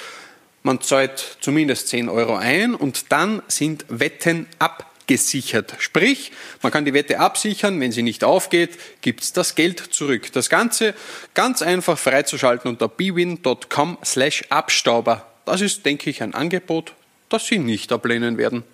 man 0.62 0.81
zahlt 0.81 1.37
zumindest 1.41 1.89
10 1.89 2.09
Euro 2.09 2.37
ein 2.37 2.75
und 2.75 3.12
dann 3.12 3.43
sind 3.49 3.85
Wetten 3.89 4.47
abgesichert. 4.59 5.75
Sprich, 5.79 6.33
man 6.62 6.73
kann 6.73 6.87
die 6.87 6.95
Wette 6.95 7.21
absichern, 7.21 7.79
wenn 7.81 7.93
sie 7.93 8.03
nicht 8.03 8.25
aufgeht, 8.25 8.78
gibt's 9.02 9.35
das 9.35 9.57
Geld 9.57 9.78
zurück. 9.78 10.33
Das 10.33 10.49
Ganze 10.49 10.95
ganz 11.35 11.61
einfach 11.61 11.99
freizuschalten 11.99 12.71
unter 12.71 12.88
bwin.com 12.88 13.99
slash 14.02 14.45
Abstauber. 14.49 15.34
Das 15.45 15.61
ist, 15.61 15.85
denke 15.85 16.11
ich, 16.11 16.23
ein 16.23 16.35
Angebot, 16.35 16.95
das 17.29 17.47
Sie 17.47 17.59
nicht 17.59 17.93
ablehnen 17.93 18.39
werden. 18.39 18.65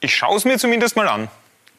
Ich 0.00 0.14
schaue 0.14 0.36
es 0.36 0.44
mir 0.44 0.58
zumindest 0.58 0.96
mal 0.96 1.08
an. 1.08 1.28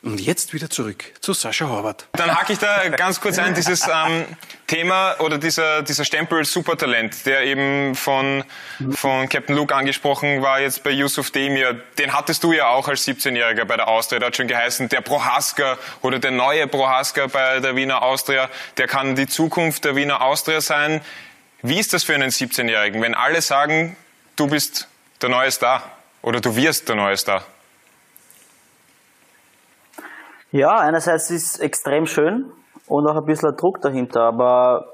Und 0.04 0.22
jetzt 0.22 0.54
wieder 0.54 0.70
zurück 0.70 1.04
zu 1.22 1.34
Sascha 1.34 1.68
Horvath. 1.68 2.08
Dann 2.14 2.34
hake 2.34 2.54
ich 2.54 2.60
da 2.60 2.88
ganz 2.90 3.20
kurz 3.20 3.40
ein, 3.40 3.56
dieses 3.56 3.88
ähm, 3.88 4.26
Thema 4.68 5.20
oder 5.20 5.40
dieser, 5.40 5.82
dieser 5.82 6.06
Stempel 6.06 6.46
Supertalent, 6.46 7.26
der 7.26 7.42
eben 7.44 7.96
von, 7.96 8.44
von 8.92 9.28
Captain 9.28 9.56
Luke 9.56 9.76
angesprochen 9.76 10.44
war, 10.44 10.60
jetzt 10.62 10.84
bei 10.84 10.92
Yusuf 10.92 11.32
Demir. 11.32 11.82
Den 11.98 12.14
hattest 12.14 12.44
du 12.44 12.54
ja 12.54 12.68
auch 12.70 12.88
als 12.88 13.08
17-Jähriger 13.08 13.66
bei 13.66 13.76
der 13.76 13.88
Austria. 13.88 14.20
Der 14.20 14.28
hat 14.28 14.38
schon 14.38 14.48
geheißen, 14.48 14.88
der 14.88 15.02
Prohaska 15.02 15.80
oder 16.04 16.20
der 16.20 16.32
neue 16.32 16.68
Prohaska 16.68 17.28
bei 17.28 17.60
der 17.60 17.76
Wiener 17.76 18.04
Austria, 18.04 18.50
der 18.78 18.88
kann 18.88 19.16
die 19.16 19.28
Zukunft 19.28 19.84
der 19.84 19.96
Wiener 19.96 20.22
Austria 20.22 20.62
sein. 20.62 21.02
Wie 21.64 21.80
ist 21.80 21.94
das 21.94 22.04
für 22.04 22.14
einen 22.14 22.30
17-Jährigen, 22.30 23.02
wenn 23.02 23.16
alle 23.16 23.42
sagen, 23.42 23.98
du 24.38 24.48
bist 24.48 24.88
der 25.22 25.30
neue 25.30 25.52
Star 25.52 25.82
oder 26.22 26.40
du 26.40 26.56
wirst 26.56 26.88
der 26.88 26.96
neue 26.96 27.18
Star? 27.18 27.42
Ja, 30.52 30.78
einerseits 30.78 31.30
ist 31.30 31.56
es 31.56 31.60
extrem 31.60 32.06
schön 32.06 32.52
und 32.88 33.08
auch 33.08 33.18
ein 33.18 33.26
bisschen 33.26 33.56
Druck 33.58 33.82
dahinter, 33.82 34.22
aber 34.22 34.94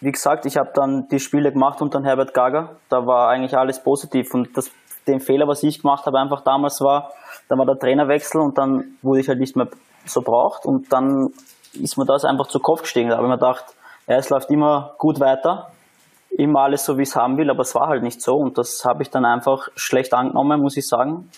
wie 0.00 0.10
gesagt, 0.10 0.46
ich 0.46 0.56
habe 0.56 0.70
dann 0.74 1.06
die 1.08 1.20
Spiele 1.20 1.52
gemacht 1.52 1.80
unter 1.80 2.02
Herbert 2.02 2.34
Gager, 2.34 2.76
da 2.88 3.06
war 3.06 3.28
eigentlich 3.28 3.56
alles 3.56 3.82
positiv 3.82 4.34
und 4.34 4.56
das, 4.56 4.70
den 5.06 5.20
Fehler, 5.20 5.46
was 5.46 5.62
ich 5.62 5.82
gemacht 5.82 6.06
habe, 6.06 6.18
einfach 6.18 6.42
damals 6.42 6.80
war, 6.80 7.12
da 7.48 7.56
war 7.56 7.66
der 7.66 7.78
Trainerwechsel 7.78 8.40
und 8.40 8.58
dann 8.58 8.96
wurde 9.02 9.20
ich 9.20 9.28
halt 9.28 9.38
nicht 9.38 9.56
mehr 9.56 9.68
so 10.06 10.22
braucht 10.22 10.64
und 10.64 10.92
dann 10.92 11.28
ist 11.74 11.98
mir 11.98 12.06
das 12.06 12.24
einfach 12.24 12.48
zu 12.48 12.58
Kopf 12.58 12.82
gestiegen. 12.82 13.10
Da 13.10 13.16
habe 13.16 13.26
ich 13.26 13.30
mir 13.30 13.38
gedacht, 13.38 13.64
ja, 14.08 14.16
es 14.16 14.30
läuft 14.30 14.50
immer 14.50 14.94
gut 14.98 15.20
weiter, 15.20 15.70
immer 16.36 16.60
alles 16.60 16.84
so, 16.84 16.98
wie 16.98 17.02
es 17.02 17.16
haben 17.16 17.36
will, 17.36 17.50
aber 17.50 17.62
es 17.62 17.74
war 17.74 17.88
halt 17.88 18.02
nicht 18.02 18.22
so 18.22 18.36
und 18.36 18.58
das 18.58 18.84
habe 18.84 19.02
ich 19.02 19.10
dann 19.10 19.24
einfach 19.24 19.68
schlecht 19.74 20.14
angenommen, 20.14 20.60
muss 20.60 20.76
ich 20.76 20.86
sagen. 20.86 21.30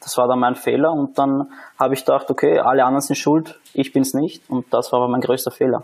Das 0.00 0.18
war 0.18 0.28
dann 0.28 0.38
mein 0.38 0.54
Fehler 0.54 0.92
und 0.92 1.18
dann 1.18 1.50
habe 1.78 1.94
ich 1.94 2.00
gedacht, 2.00 2.30
okay, 2.30 2.58
alle 2.58 2.84
anderen 2.84 3.00
sind 3.00 3.16
schuld, 3.16 3.58
ich 3.72 3.92
bin 3.92 4.02
es 4.02 4.14
nicht 4.14 4.42
und 4.48 4.72
das 4.72 4.92
war 4.92 5.00
aber 5.00 5.08
mein 5.08 5.20
größter 5.20 5.50
Fehler. 5.50 5.82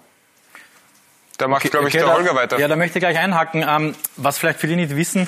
Da 1.39 1.49
macht, 1.49 1.63
okay, 1.63 1.71
glaube 1.71 1.89
ich, 1.89 1.95
okay, 1.95 2.05
der 2.05 2.13
da, 2.13 2.19
Holger 2.19 2.37
weiter. 2.37 2.59
Ja, 2.59 2.69
da 2.69 2.77
möchte 2.77 2.99
ich 2.99 3.03
gleich 3.03 3.19
einhaken. 3.19 3.65
Ähm, 3.67 3.95
was 4.17 4.39
vielleicht 4.39 4.61
viele 4.61 4.77
nicht 4.77 4.95
wissen, 4.95 5.27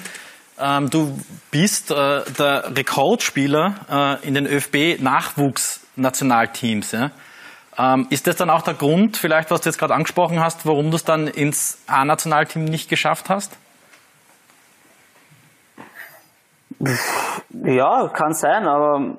ähm, 0.60 0.90
du 0.90 1.18
bist 1.50 1.90
äh, 1.90 2.20
der 2.38 2.76
Rekordspieler 2.76 4.20
äh, 4.22 4.26
in 4.26 4.34
den 4.34 4.46
ÖFB-Nachwuchsnationalteams. 4.46 6.92
Ja? 6.92 7.10
Ähm, 7.76 8.06
ist 8.10 8.26
das 8.26 8.36
dann 8.36 8.50
auch 8.50 8.62
der 8.62 8.74
Grund, 8.74 9.16
vielleicht, 9.16 9.50
was 9.50 9.62
du 9.62 9.68
jetzt 9.68 9.78
gerade 9.78 9.94
angesprochen 9.94 10.40
hast, 10.40 10.66
warum 10.66 10.90
du 10.90 10.96
es 10.96 11.04
dann 11.04 11.26
ins 11.26 11.78
A-Nationalteam 11.86 12.64
nicht 12.64 12.88
geschafft 12.88 13.28
hast? 13.28 13.56
Ja, 17.50 18.08
kann 18.08 18.32
sein, 18.34 18.66
aber 18.66 19.16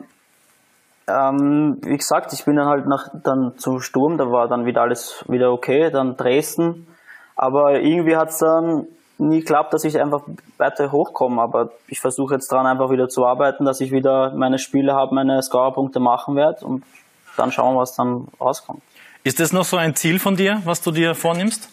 ähm, 1.07 1.77
wie 1.81 1.97
gesagt, 1.97 2.33
ich 2.33 2.45
bin 2.45 2.55
dann 2.55 2.67
halt 2.67 2.88
nach, 2.88 3.09
dann 3.24 3.57
zum 3.57 3.79
Sturm, 3.81 4.17
da 4.17 4.31
war 4.31 4.47
dann 4.47 4.65
wieder 4.65 4.81
alles 4.81 5.24
wieder 5.27 5.51
okay, 5.51 5.89
dann 5.91 6.15
Dresden, 6.15 6.88
aber 7.35 7.79
irgendwie 7.79 8.15
hat 8.15 8.29
es 8.29 8.38
dann 8.38 8.88
nie 9.17 9.39
geklappt, 9.39 9.74
dass 9.74 9.83
ich 9.83 10.00
einfach 10.00 10.24
weiter 10.57 10.91
hochkomme, 10.91 11.41
aber 11.41 11.69
ich 11.88 12.00
versuche 12.00 12.35
jetzt 12.35 12.51
dran 12.51 12.65
einfach 12.65 12.89
wieder 12.89 13.07
zu 13.07 13.25
arbeiten, 13.25 13.65
dass 13.65 13.81
ich 13.81 13.91
wieder 13.91 14.31
meine 14.35 14.59
Spiele 14.59 14.93
habe, 14.93 15.15
meine 15.15 15.41
Scorerpunkte 15.41 16.00
machen 16.00 16.35
werde. 16.35 16.65
Und 16.65 16.83
dann 17.36 17.51
schauen, 17.51 17.77
was 17.77 17.96
dann 17.96 18.27
rauskommt. 18.39 18.82
Ist 19.24 19.39
das 19.39 19.54
noch 19.54 19.65
so 19.65 19.77
ein 19.77 19.96
Ziel 19.96 20.20
von 20.20 20.36
dir, 20.36 20.62
was 20.65 20.82
du 20.82 20.92
dir 20.92 21.15
vornimmst? 21.15 21.70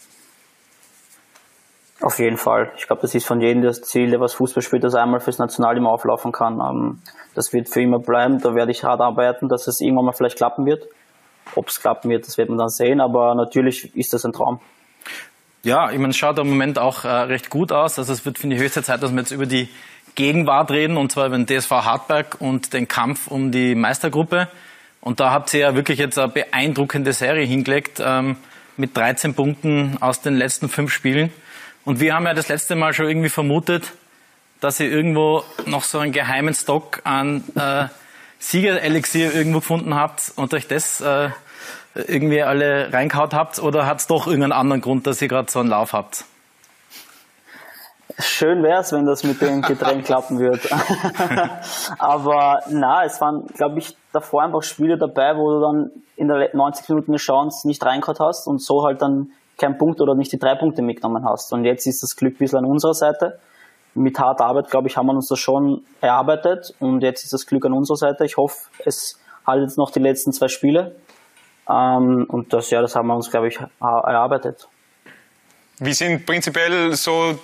Auf 2.00 2.18
jeden 2.18 2.36
Fall. 2.36 2.72
Ich 2.76 2.86
glaube, 2.86 3.02
das 3.02 3.14
ist 3.14 3.26
von 3.26 3.40
jedem 3.40 3.62
das 3.62 3.82
Ziel, 3.82 4.10
der 4.10 4.20
was 4.20 4.34
Fußball 4.34 4.62
spielt, 4.62 4.82
dass 4.82 4.94
er 4.94 5.02
einmal 5.02 5.20
fürs 5.20 5.38
Nationalteam 5.38 5.86
auflaufen 5.86 6.32
kann. 6.32 6.60
Ähm, 6.60 7.02
das 7.34 7.52
wird 7.52 7.68
für 7.68 7.80
immer 7.80 8.00
bleiben. 8.00 8.40
Da 8.40 8.54
werde 8.54 8.72
ich 8.72 8.82
hart 8.82 9.00
arbeiten, 9.00 9.48
dass 9.48 9.68
es 9.68 9.80
irgendwann 9.80 10.06
mal 10.06 10.12
vielleicht 10.12 10.36
klappen 10.36 10.66
wird. 10.66 10.84
Ob 11.54 11.68
es 11.68 11.80
klappen 11.80 12.10
wird, 12.10 12.26
das 12.26 12.38
wird 12.38 12.48
man 12.48 12.58
dann 12.58 12.70
sehen. 12.70 13.00
Aber 13.00 13.34
natürlich 13.34 13.94
ist 13.96 14.12
das 14.12 14.24
ein 14.24 14.32
Traum. 14.32 14.60
Ja, 15.62 15.92
ich 15.92 15.98
meine, 15.98 16.10
es 16.10 16.16
schaut 16.16 16.38
im 16.40 16.48
Moment 16.48 16.78
auch 16.78 17.04
äh, 17.04 17.08
recht 17.08 17.50
gut 17.50 17.70
aus. 17.70 17.98
Also 17.98 18.12
es 18.12 18.26
wird, 18.26 18.38
finde 18.38 18.56
ich, 18.56 18.62
höchste 18.62 18.82
Zeit, 18.82 19.02
dass 19.02 19.12
wir 19.12 19.20
jetzt 19.20 19.30
über 19.30 19.46
die 19.46 19.68
Gegenwart 20.16 20.72
reden, 20.72 20.96
und 20.96 21.12
zwar 21.12 21.26
über 21.26 21.38
den 21.38 21.46
DSV 21.46 21.70
Hartberg 21.70 22.36
und 22.40 22.72
den 22.72 22.88
Kampf 22.88 23.28
um 23.28 23.52
die 23.52 23.76
Meistergruppe. 23.76 24.48
Und 25.02 25.18
da 25.18 25.32
habt 25.32 25.52
ihr 25.52 25.60
ja 25.60 25.74
wirklich 25.74 25.98
jetzt 25.98 26.16
eine 26.16 26.28
beeindruckende 26.28 27.12
Serie 27.12 27.44
hingelegt, 27.44 28.00
ähm, 28.02 28.36
mit 28.76 28.96
13 28.96 29.34
Punkten 29.34 29.98
aus 30.00 30.22
den 30.22 30.34
letzten 30.34 30.68
fünf 30.68 30.92
Spielen. 30.92 31.32
Und 31.84 32.00
wir 32.00 32.14
haben 32.14 32.24
ja 32.24 32.34
das 32.34 32.48
letzte 32.48 32.76
Mal 32.76 32.94
schon 32.94 33.08
irgendwie 33.08 33.28
vermutet, 33.28 33.92
dass 34.60 34.78
ihr 34.78 34.90
irgendwo 34.90 35.42
noch 35.66 35.82
so 35.82 35.98
einen 35.98 36.12
geheimen 36.12 36.54
Stock 36.54 37.00
an 37.02 37.42
äh, 37.56 37.86
Siegerelixier 38.38 39.34
irgendwo 39.34 39.58
gefunden 39.58 39.96
habt 39.96 40.32
und 40.36 40.54
euch 40.54 40.68
das 40.68 41.00
äh, 41.00 41.30
irgendwie 41.94 42.42
alle 42.42 42.92
reingehaut 42.92 43.34
habt 43.34 43.58
oder 43.58 43.86
hat 43.86 44.00
es 44.00 44.06
doch 44.06 44.28
irgendeinen 44.28 44.52
anderen 44.52 44.80
Grund, 44.80 45.08
dass 45.08 45.20
ihr 45.20 45.28
gerade 45.28 45.50
so 45.50 45.58
einen 45.58 45.68
Lauf 45.68 45.92
habt? 45.92 46.24
Schön 48.20 48.62
wäre 48.62 48.82
es, 48.82 48.92
wenn 48.92 49.04
das 49.04 49.24
mit 49.24 49.40
dem 49.40 49.62
Getränk 49.62 50.04
klappen 50.04 50.38
würde. 50.38 50.60
Aber 51.98 52.62
na, 52.68 53.04
es 53.04 53.20
waren, 53.20 53.46
glaube 53.48 53.80
ich, 53.80 53.96
davor 54.12 54.42
einfach 54.42 54.62
Spiele 54.62 54.98
dabei, 54.98 55.36
wo 55.36 55.50
du 55.52 55.60
dann 55.60 55.90
in 56.16 56.28
der 56.28 56.54
90 56.54 56.88
Minuten 56.88 57.12
eine 57.12 57.18
Chance 57.18 57.66
nicht 57.66 57.84
reingehauen 57.84 58.18
hast 58.20 58.46
und 58.46 58.60
so 58.60 58.84
halt 58.84 59.02
dann 59.02 59.32
keinen 59.58 59.78
Punkt 59.78 60.00
oder 60.00 60.14
nicht 60.14 60.32
die 60.32 60.38
drei 60.38 60.54
Punkte 60.54 60.82
mitgenommen 60.82 61.24
hast. 61.24 61.52
Und 61.52 61.64
jetzt 61.64 61.86
ist 61.86 62.02
das 62.02 62.16
Glück 62.16 62.34
ein 62.34 62.38
bisschen 62.38 62.58
an 62.58 62.64
unserer 62.64 62.94
Seite. 62.94 63.38
Mit 63.94 64.18
harter 64.18 64.46
Arbeit, 64.46 64.70
glaube 64.70 64.88
ich, 64.88 64.96
haben 64.96 65.06
wir 65.06 65.12
uns 65.12 65.28
das 65.28 65.38
schon 65.38 65.84
erarbeitet 66.00 66.74
und 66.78 67.02
jetzt 67.02 67.24
ist 67.24 67.32
das 67.32 67.46
Glück 67.46 67.66
an 67.66 67.72
unserer 67.72 67.96
Seite. 67.96 68.24
Ich 68.24 68.36
hoffe, 68.36 68.68
es 68.84 69.20
haltet 69.46 69.68
jetzt 69.68 69.78
noch 69.78 69.90
die 69.90 70.00
letzten 70.00 70.32
zwei 70.32 70.48
Spiele. 70.48 70.96
Ähm, 71.68 72.24
und 72.28 72.52
das, 72.52 72.70
ja, 72.70 72.80
das 72.80 72.96
haben 72.96 73.08
wir 73.08 73.14
uns, 73.14 73.30
glaube 73.30 73.48
ich, 73.48 73.58
erarbeitet. 73.80 74.68
Wie 75.78 75.92
sind 75.92 76.24
prinzipiell 76.24 76.94
so 76.94 77.38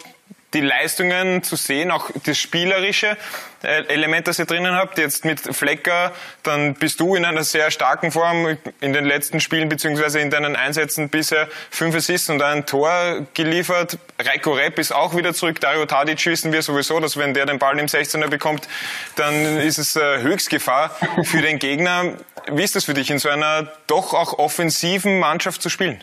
die 0.55 0.61
Leistungen 0.61 1.43
zu 1.43 1.57
sehen, 1.57 1.91
auch 1.91 2.11
das 2.25 2.39
spielerische 2.39 3.17
äh, 3.63 3.85
Element, 3.89 4.27
das 4.29 4.39
ihr 4.39 4.47
drinnen 4.47 4.75
habt. 4.75 4.97
Jetzt 4.97 5.25
mit 5.27 5.41
Flecker, 5.41 6.13
dann 6.43 6.75
bist 6.75 7.01
du 7.01 7.15
in 7.15 7.25
einer 7.25 7.45
sehr 7.45 7.71
starken 7.71 8.11
Form 8.13 8.57
in 8.81 8.93
den 8.95 9.05
letzten 9.05 9.41
Spielen 9.41 9.69
beziehungsweise 9.69 10.21
in 10.21 10.31
deinen 10.31 10.57
Einsätzen 10.57 11.11
bisher 11.11 11.49
fünf 11.71 11.95
Assists 11.95 12.31
und 12.31 12.41
ein 12.41 12.65
Tor 12.65 13.27
geliefert. 13.35 13.99
Reiko 14.19 14.55
Repp 14.55 14.79
ist 14.79 14.93
auch 14.93 15.15
wieder 15.15 15.35
zurück. 15.35 15.61
Dario 15.61 15.85
Tadic 15.85 16.25
wissen 16.25 16.53
wir 16.53 16.63
sowieso, 16.63 16.99
dass 16.99 17.19
wenn 17.19 17.35
der 17.35 17.45
den 17.45 17.59
Ball 17.59 17.79
im 17.79 17.87
16er 17.87 18.29
bekommt, 18.29 18.69
dann 19.17 19.59
ist 19.59 19.79
es 19.79 19.97
äh, 19.97 20.23
Höchstgefahr 20.23 20.97
für 21.25 21.43
den 21.43 21.59
Gegner. 21.59 22.15
Wie 22.51 22.63
ist 22.63 22.75
das 22.75 22.85
für 22.85 22.95
dich, 22.95 23.11
in 23.11 23.19
so 23.19 23.29
einer 23.29 23.71
doch 23.87 24.15
auch 24.15 24.39
offensiven 24.39 25.19
Mannschaft 25.19 25.61
zu 25.61 25.69
spielen? 25.69 26.03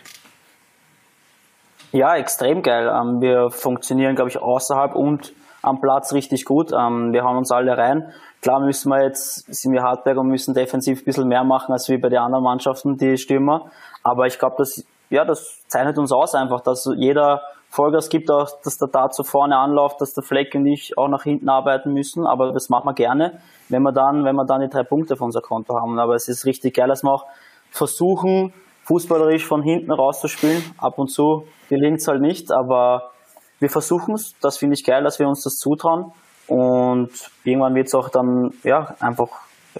Ja, 1.92 2.16
extrem 2.16 2.62
geil. 2.62 2.88
Ähm, 2.92 3.20
wir 3.20 3.50
funktionieren, 3.50 4.16
glaube 4.16 4.30
ich, 4.30 4.38
außerhalb 4.38 4.94
und 4.94 5.32
am 5.62 5.80
Platz 5.80 6.12
richtig 6.12 6.44
gut. 6.44 6.72
Ähm, 6.72 7.12
wir 7.12 7.24
hauen 7.24 7.36
uns 7.36 7.50
alle 7.50 7.76
rein. 7.76 8.12
Klar 8.42 8.60
müssen 8.60 8.90
wir 8.90 9.02
jetzt, 9.02 9.52
sind 9.52 9.72
wir 9.72 9.82
Hartberg 9.82 10.18
und 10.18 10.28
müssen 10.28 10.54
defensiv 10.54 11.00
ein 11.00 11.04
bisschen 11.04 11.28
mehr 11.28 11.44
machen 11.44 11.72
als 11.72 11.88
wie 11.88 11.98
bei 11.98 12.08
den 12.08 12.18
anderen 12.18 12.44
Mannschaften, 12.44 12.96
die 12.96 13.16
Stürmer. 13.16 13.70
Aber 14.02 14.26
ich 14.26 14.38
glaube, 14.38 14.56
das, 14.58 14.84
ja, 15.10 15.24
das 15.24 15.66
zeichnet 15.68 15.98
uns 15.98 16.12
aus 16.12 16.34
einfach, 16.34 16.60
dass 16.60 16.88
jeder 16.96 17.42
Vollgas 17.68 18.08
gibt, 18.08 18.30
auch, 18.30 18.48
dass 18.62 18.78
der 18.78 18.88
dazu 18.88 19.24
vorne 19.24 19.56
anläuft, 19.56 20.00
dass 20.00 20.14
der 20.14 20.22
Fleck 20.22 20.54
und 20.54 20.66
ich 20.66 20.96
auch 20.96 21.08
nach 21.08 21.24
hinten 21.24 21.48
arbeiten 21.48 21.92
müssen. 21.92 22.26
Aber 22.26 22.52
das 22.52 22.68
machen 22.68 22.86
wir 22.86 22.94
gerne, 22.94 23.40
wenn 23.68 23.82
wir 23.82 23.92
dann, 23.92 24.24
wenn 24.24 24.36
wir 24.36 24.44
dann 24.44 24.60
die 24.60 24.68
drei 24.68 24.82
Punkte 24.82 25.14
auf 25.14 25.20
unser 25.20 25.40
Konto 25.40 25.74
haben. 25.74 25.98
Aber 25.98 26.14
es 26.14 26.28
ist 26.28 26.46
richtig 26.46 26.74
geil, 26.74 26.88
dass 26.88 27.02
wir 27.02 27.12
auch 27.12 27.26
versuchen, 27.70 28.52
fußballerisch 28.86 29.44
von 29.44 29.62
hinten 29.62 29.92
rauszuspielen. 29.92 30.62
Ab 30.78 30.98
und 30.98 31.08
zu 31.08 31.46
gelingt 31.68 31.98
es 31.98 32.08
halt 32.08 32.20
nicht, 32.20 32.52
aber 32.52 33.10
wir 33.58 33.68
versuchen 33.68 34.14
es. 34.14 34.34
Das 34.40 34.58
finde 34.58 34.74
ich 34.74 34.84
geil, 34.84 35.02
dass 35.02 35.18
wir 35.18 35.28
uns 35.28 35.42
das 35.42 35.56
zutrauen. 35.56 36.12
Und 36.46 37.10
irgendwann 37.44 37.74
wird 37.74 37.88
es 37.88 37.94
auch 37.94 38.08
dann 38.08 38.52
ja, 38.62 38.94
einfach 39.00 39.28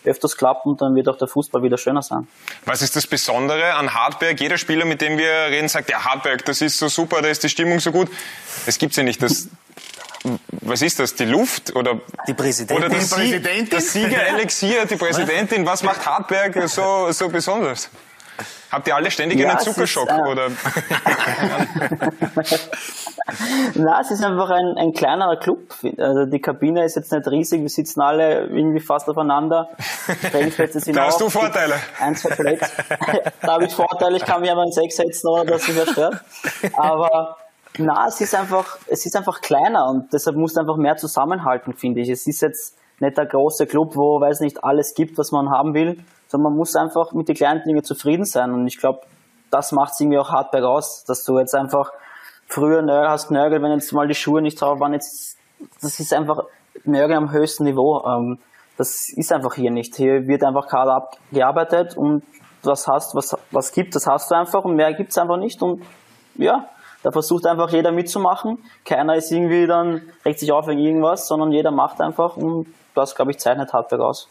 öfters 0.04 0.36
klappen 0.36 0.70
und 0.70 0.82
dann 0.82 0.94
wird 0.94 1.08
auch 1.08 1.16
der 1.16 1.28
Fußball 1.28 1.62
wieder 1.62 1.78
schöner 1.78 2.02
sein. 2.02 2.26
Was 2.64 2.82
ist 2.82 2.96
das 2.96 3.06
Besondere 3.06 3.74
an 3.74 3.94
Hartberg? 3.94 4.38
Jeder 4.40 4.58
Spieler, 4.58 4.84
mit 4.84 5.00
dem 5.00 5.16
wir 5.16 5.46
reden, 5.50 5.68
sagt, 5.68 5.88
ja, 5.90 6.04
Hartberg, 6.04 6.44
das 6.44 6.60
ist 6.60 6.78
so 6.78 6.88
super, 6.88 7.22
da 7.22 7.28
ist 7.28 7.42
die 7.44 7.48
Stimmung 7.48 7.80
so 7.80 7.92
gut. 7.92 8.08
Es 8.66 8.78
gibt 8.78 8.94
ja 8.96 9.04
nicht. 9.04 9.22
Das, 9.22 9.48
was 10.50 10.82
ist 10.82 10.98
das? 10.98 11.14
Die 11.14 11.24
Luft? 11.24 11.74
Oder, 11.76 12.00
die 12.26 12.34
Präsidentin? 12.34 12.84
Oder 12.84 12.94
das, 12.94 13.10
Präsidentin? 13.10 13.70
das 13.70 13.92
Siegerelixier, 13.92 14.84
die 14.86 14.96
Präsidentin. 14.96 15.64
Was 15.64 15.82
macht 15.82 16.04
Hartberg 16.04 16.68
so, 16.68 17.10
so 17.12 17.28
besonders? 17.28 17.88
Habt 18.76 18.86
ihr 18.88 18.94
alle 18.94 19.10
ständig 19.10 19.38
ja, 19.38 19.48
einen 19.48 19.58
Zuckerschock? 19.58 20.06
Ist, 20.06 20.18
äh, 20.18 20.20
oder? 20.20 20.48
Na, 23.74 24.02
es 24.02 24.10
ist 24.10 24.22
einfach 24.22 24.50
ein, 24.50 24.76
ein 24.76 24.92
kleinerer 24.92 25.38
Club. 25.38 25.72
Also 25.96 26.26
die 26.26 26.42
Kabine 26.42 26.84
ist 26.84 26.94
jetzt 26.94 27.10
nicht 27.10 27.26
riesig, 27.26 27.62
wir 27.62 27.70
sitzen 27.70 28.02
alle 28.02 28.48
irgendwie 28.48 28.80
fast 28.80 29.08
aufeinander. 29.08 29.70
sind 30.30 30.88
da 30.94 31.06
hast 31.06 31.22
du 31.22 31.30
Vorteile. 31.30 31.76
Ein, 31.98 32.14
zwei 32.16 32.34
Plätze. 32.34 32.70
da 33.40 33.54
habe 33.54 33.64
ich 33.64 33.72
Vorteile, 33.72 34.18
ich 34.18 34.26
kann 34.26 34.42
mich 34.42 34.50
aber 34.50 34.64
in 34.64 34.72
sechs 34.72 34.96
setzen, 34.96 35.28
ohne 35.28 35.46
dass 35.46 35.66
mich 35.66 35.80
stört. 35.92 36.20
Aber 36.76 37.38
na, 37.78 38.08
es 38.08 38.20
ist 38.20 38.34
einfach, 38.34 38.76
es 38.88 39.06
ist 39.06 39.16
einfach 39.16 39.40
kleiner 39.40 39.88
und 39.88 40.12
deshalb 40.12 40.36
muss 40.36 40.54
einfach 40.58 40.76
mehr 40.76 40.98
zusammenhalten, 40.98 41.72
finde 41.72 42.02
ich. 42.02 42.10
Es 42.10 42.26
ist 42.26 42.42
jetzt 42.42 42.76
nicht 43.00 43.16
der 43.16 43.24
große 43.24 43.66
Club, 43.66 43.96
wo, 43.96 44.20
weiß 44.20 44.40
nicht, 44.40 44.62
alles 44.62 44.92
gibt, 44.92 45.16
was 45.16 45.32
man 45.32 45.48
haben 45.48 45.72
will, 45.72 46.04
sondern 46.28 46.52
man 46.52 46.58
muss 46.58 46.74
einfach 46.76 47.12
mit 47.12 47.28
den 47.28 47.36
kleinen 47.36 47.62
Dingen 47.64 47.84
zufrieden 47.84 48.24
sein. 48.24 48.52
Und 48.52 48.66
ich 48.66 48.78
glaube, 48.78 49.00
das 49.50 49.72
macht 49.72 49.92
es 49.92 50.00
irgendwie 50.00 50.18
auch 50.18 50.30
Hartberg 50.30 50.64
aus, 50.64 51.04
dass 51.04 51.24
du 51.24 51.38
jetzt 51.38 51.54
einfach 51.54 51.92
früher 52.46 52.82
Nörgel 52.82 53.10
hast 53.10 53.30
Nörgel, 53.30 53.62
wenn 53.62 53.72
jetzt 53.72 53.92
mal 53.92 54.08
die 54.08 54.14
Schuhe 54.14 54.42
nicht 54.42 54.60
drauf 54.60 54.80
waren, 54.80 54.92
jetzt, 54.92 55.38
das 55.80 55.98
ist 55.98 56.12
einfach 56.12 56.44
Nörgel 56.84 57.16
am 57.16 57.32
höchsten 57.32 57.64
Niveau. 57.64 58.04
Ähm, 58.06 58.38
das 58.76 59.08
ist 59.08 59.32
einfach 59.32 59.54
hier 59.54 59.70
nicht. 59.70 59.96
Hier 59.96 60.26
wird 60.26 60.44
einfach 60.44 60.68
Kader 60.68 60.94
abgearbeitet 60.94 61.96
und 61.96 62.22
was 62.62 62.86
hast, 62.88 63.14
was, 63.14 63.36
was 63.50 63.72
gibt, 63.72 63.94
das 63.94 64.06
hast 64.06 64.30
du 64.30 64.34
einfach 64.34 64.64
und 64.64 64.76
mehr 64.76 64.92
gibt's 64.92 65.16
einfach 65.18 65.36
nicht 65.36 65.62
und 65.62 65.82
ja, 66.34 66.68
da 67.02 67.12
versucht 67.12 67.46
einfach 67.46 67.70
jeder 67.70 67.92
mitzumachen. 67.92 68.58
Keiner 68.84 69.14
ist 69.14 69.30
irgendwie 69.30 69.66
dann, 69.66 70.02
regt 70.24 70.40
sich 70.40 70.50
auf 70.52 70.66
wegen 70.66 70.80
irgendwas, 70.80 71.28
sondern 71.28 71.52
jeder 71.52 71.70
macht 71.70 72.00
einfach 72.00 72.36
und 72.36 72.66
das, 72.96 73.14
glaube 73.14 73.32
ich, 73.32 73.38
zeichnet 73.38 73.72
Hartberg 73.72 74.00
aus. 74.00 74.28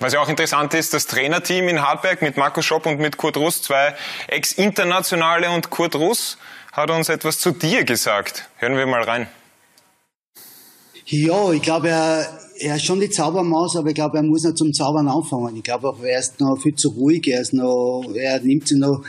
Was 0.00 0.12
ja 0.12 0.20
auch 0.20 0.28
interessant 0.28 0.74
ist, 0.74 0.94
das 0.94 1.06
Trainerteam 1.06 1.68
in 1.68 1.82
Hartberg 1.82 2.22
mit 2.22 2.36
Markus 2.36 2.64
Schopp 2.64 2.86
und 2.86 3.00
mit 3.00 3.16
Kurt 3.16 3.36
Russ, 3.36 3.62
zwei 3.62 3.94
Ex-Internationale 4.28 5.50
und 5.50 5.70
Kurt 5.70 5.96
Russ 5.96 6.38
hat 6.72 6.90
uns 6.90 7.08
etwas 7.08 7.38
zu 7.38 7.50
dir 7.50 7.84
gesagt. 7.84 8.48
Hören 8.58 8.76
wir 8.76 8.86
mal 8.86 9.02
rein. 9.02 9.28
Ja, 11.06 11.50
ich 11.52 11.62
glaube, 11.62 11.88
er, 11.88 12.38
er 12.60 12.76
ist 12.76 12.84
schon 12.84 13.00
die 13.00 13.10
Zaubermaus, 13.10 13.76
aber 13.76 13.88
ich 13.88 13.94
glaube, 13.94 14.18
er 14.18 14.22
muss 14.22 14.44
noch 14.44 14.54
zum 14.54 14.72
Zaubern 14.72 15.08
anfangen. 15.08 15.56
Ich 15.56 15.62
glaube 15.62 15.88
auch, 15.88 16.02
er 16.02 16.20
ist 16.20 16.38
noch 16.38 16.56
viel 16.62 16.74
zu 16.74 16.90
ruhig, 16.90 17.26
er 17.26 17.40
ist 17.40 17.54
noch, 17.54 18.04
er 18.14 18.40
nimmt 18.40 18.68
sich 18.68 18.78
noch, 18.78 19.02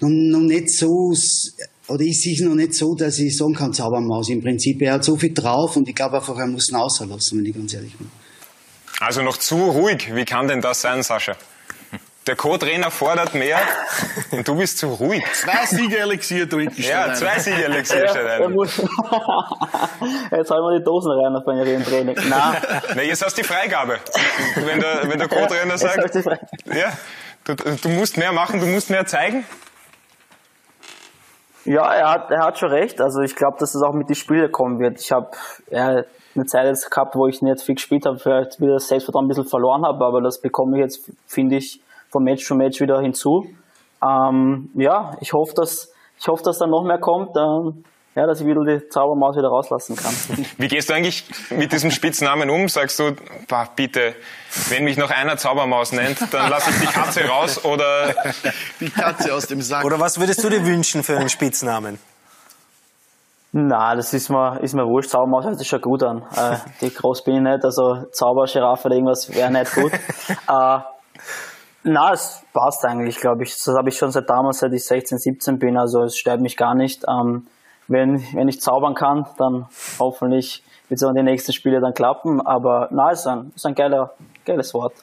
noch, 0.00 0.10
noch 0.10 0.40
nicht 0.40 0.70
so, 0.70 1.14
oder 1.88 2.02
ich 2.02 2.20
sehe 2.20 2.34
es 2.34 2.40
noch 2.40 2.54
nicht 2.54 2.74
so, 2.74 2.94
dass 2.94 3.18
ich 3.18 3.36
sagen 3.36 3.54
kann, 3.54 3.72
Zaubermaus. 3.72 4.28
Im 4.28 4.42
Prinzip, 4.42 4.82
er 4.82 4.94
hat 4.94 5.04
so 5.04 5.16
viel 5.16 5.32
drauf 5.32 5.76
und 5.76 5.88
ich 5.88 5.94
glaube 5.94 6.16
einfach, 6.16 6.36
er 6.36 6.46
muss 6.46 6.70
ihn 6.70 6.76
auslassen, 6.76 7.38
wenn 7.38 7.46
ich 7.46 7.54
ganz 7.54 7.72
ehrlich 7.72 7.96
bin. 7.96 8.10
Also 9.00 9.22
noch 9.22 9.36
zu 9.36 9.56
ruhig. 9.70 10.14
Wie 10.14 10.24
kann 10.24 10.48
denn 10.48 10.60
das 10.60 10.80
sein, 10.82 11.02
Sascha? 11.02 11.34
Der 12.26 12.36
Co-Trainer 12.36 12.92
fordert 12.92 13.34
mehr 13.34 13.58
und 14.30 14.46
du 14.46 14.54
bist 14.54 14.78
zu 14.78 14.88
ruhig. 14.88 15.24
Zwei 15.32 15.66
Siegerelixier 15.66 16.48
trinken 16.48 16.80
Ja, 16.80 17.12
zwei 17.14 17.36
Siegerelixier 17.40 18.06
steht 18.08 18.26
ein. 18.26 18.40
Jetzt 20.30 20.50
halten 20.50 20.62
wir 20.62 20.78
die 20.78 20.84
Dosen 20.84 21.10
rein 21.10 21.34
auf 21.34 21.44
meinem 21.44 21.84
Training. 21.84 22.16
Nein, 22.28 22.56
Na, 22.94 23.02
jetzt 23.02 23.24
hast 23.24 23.36
du 23.36 23.42
die 23.42 23.48
Freigabe. 23.48 23.98
Wenn 24.54 24.78
der, 24.80 25.10
wenn 25.10 25.18
der 25.18 25.28
Co-Trainer 25.28 25.76
sagt, 25.76 26.14
ja, 26.66 26.92
du, 27.44 27.54
du 27.56 27.88
musst 27.88 28.16
mehr 28.16 28.32
machen, 28.32 28.60
du 28.60 28.66
musst 28.66 28.88
mehr 28.88 29.04
zeigen. 29.04 29.44
Ja, 31.64 31.92
er 31.92 32.10
hat, 32.10 32.30
er 32.30 32.44
hat 32.44 32.58
schon 32.58 32.70
recht. 32.70 33.00
Also 33.00 33.20
ich 33.22 33.34
glaube, 33.34 33.56
dass 33.58 33.74
es 33.74 33.82
auch 33.82 33.94
mit 33.94 34.08
den 34.08 34.16
Spielen 34.16 34.50
kommen 34.50 34.78
wird. 34.78 35.00
Ich 35.00 35.10
habe 35.10 35.30
ja, 35.70 36.02
eine 36.34 36.46
Zeit 36.46 36.66
jetzt 36.66 36.90
gehabt, 36.90 37.14
wo 37.14 37.26
ich 37.26 37.42
nicht 37.42 37.62
viel 37.62 37.74
gespielt 37.74 38.06
habe, 38.06 38.18
vielleicht 38.18 38.60
wieder 38.60 38.74
das 38.74 38.88
Selbstvertrauen 38.88 39.26
ein 39.26 39.28
bisschen 39.28 39.46
verloren 39.46 39.84
habe, 39.84 40.04
aber 40.04 40.20
das 40.20 40.40
bekomme 40.40 40.76
ich 40.76 40.82
jetzt, 40.82 41.10
finde 41.26 41.56
ich, 41.56 41.80
von 42.10 42.22
Match 42.24 42.44
zu 42.44 42.54
Match 42.54 42.80
wieder 42.80 43.00
hinzu. 43.00 43.46
Ähm, 44.02 44.70
ja, 44.74 45.16
ich 45.20 45.32
hoffe, 45.32 45.54
dass 45.54 45.92
ich 46.18 46.28
hoffe, 46.28 46.44
dass 46.44 46.58
da 46.58 46.66
noch 46.66 46.84
mehr 46.84 46.98
kommt, 46.98 47.36
ähm, 47.36 47.84
ja, 48.14 48.26
dass 48.26 48.40
ich 48.40 48.46
wieder 48.46 48.60
die 48.64 48.88
Zaubermaus 48.88 49.36
wieder 49.36 49.48
rauslassen 49.48 49.96
kann. 49.96 50.14
Wie 50.58 50.68
gehst 50.68 50.88
du 50.88 50.94
eigentlich 50.94 51.24
mit 51.50 51.72
diesem 51.72 51.90
Spitznamen 51.90 52.50
um? 52.50 52.68
Sagst 52.68 52.98
du, 52.98 53.16
bah, 53.48 53.68
bitte, 53.74 54.14
wenn 54.68 54.84
mich 54.84 54.96
noch 54.96 55.10
einer 55.10 55.36
Zaubermaus 55.36 55.92
nennt, 55.92 56.18
dann 56.32 56.50
lasse 56.50 56.70
ich 56.70 56.80
die 56.80 56.86
Katze 56.86 57.24
raus 57.24 57.64
oder 57.64 58.14
Die 58.80 58.90
Katze 58.90 59.34
aus 59.34 59.46
dem 59.46 59.62
Sack. 59.62 59.84
Oder 59.84 59.98
was 59.98 60.20
würdest 60.20 60.44
du 60.44 60.50
dir 60.50 60.64
wünschen 60.64 61.02
für 61.02 61.16
einen 61.16 61.30
Spitznamen? 61.30 61.98
Na, 63.54 63.94
das 63.94 64.14
ist 64.14 64.30
mir, 64.30 64.58
ist 64.62 64.74
mir 64.74 64.86
wurscht. 64.86 65.10
Zaubermaus 65.10 65.44
hört 65.44 65.58
sich 65.58 65.68
schon 65.68 65.82
gut 65.82 66.02
an. 66.02 66.22
Äh, 66.34 66.56
die 66.80 66.92
groß 66.92 67.22
bin 67.22 67.36
ich 67.36 67.42
nicht, 67.42 67.64
also 67.64 68.06
Zaubergiraffe 68.10 68.88
oder 68.88 68.94
irgendwas 68.94 69.34
wäre 69.34 69.50
nicht 69.50 69.74
gut. 69.74 69.92
äh, 70.48 70.78
na, 71.84 72.12
es 72.12 72.42
passt 72.54 72.82
eigentlich, 72.86 73.18
glaube 73.18 73.42
ich. 73.42 73.50
Das 73.50 73.74
habe 73.76 73.90
ich 73.90 73.98
schon 73.98 74.10
seit 74.10 74.30
damals, 74.30 74.60
seit 74.60 74.72
ich 74.72 74.84
16, 74.84 75.18
17 75.18 75.58
bin, 75.58 75.76
also 75.76 76.02
es 76.04 76.16
stört 76.16 76.40
mich 76.40 76.56
gar 76.56 76.74
nicht. 76.74 77.04
Ähm, 77.06 77.46
wenn, 77.88 78.24
wenn 78.32 78.48
ich 78.48 78.60
zaubern 78.60 78.94
kann, 78.94 79.26
dann 79.36 79.66
hoffentlich 79.98 80.64
wird 80.88 80.98
es 80.98 81.04
auch 81.04 81.10
in 81.10 81.16
den 81.16 81.26
nächsten 81.26 81.52
Spielen 81.52 81.82
dann 81.82 81.92
klappen. 81.92 82.40
Aber 82.40 82.88
na, 82.90 83.10
es 83.10 83.20
ist 83.20 83.26
ein, 83.26 83.52
ist 83.54 83.66
ein 83.66 83.74
geiler, 83.74 84.12
geiles 84.46 84.72
Wort. 84.72 84.94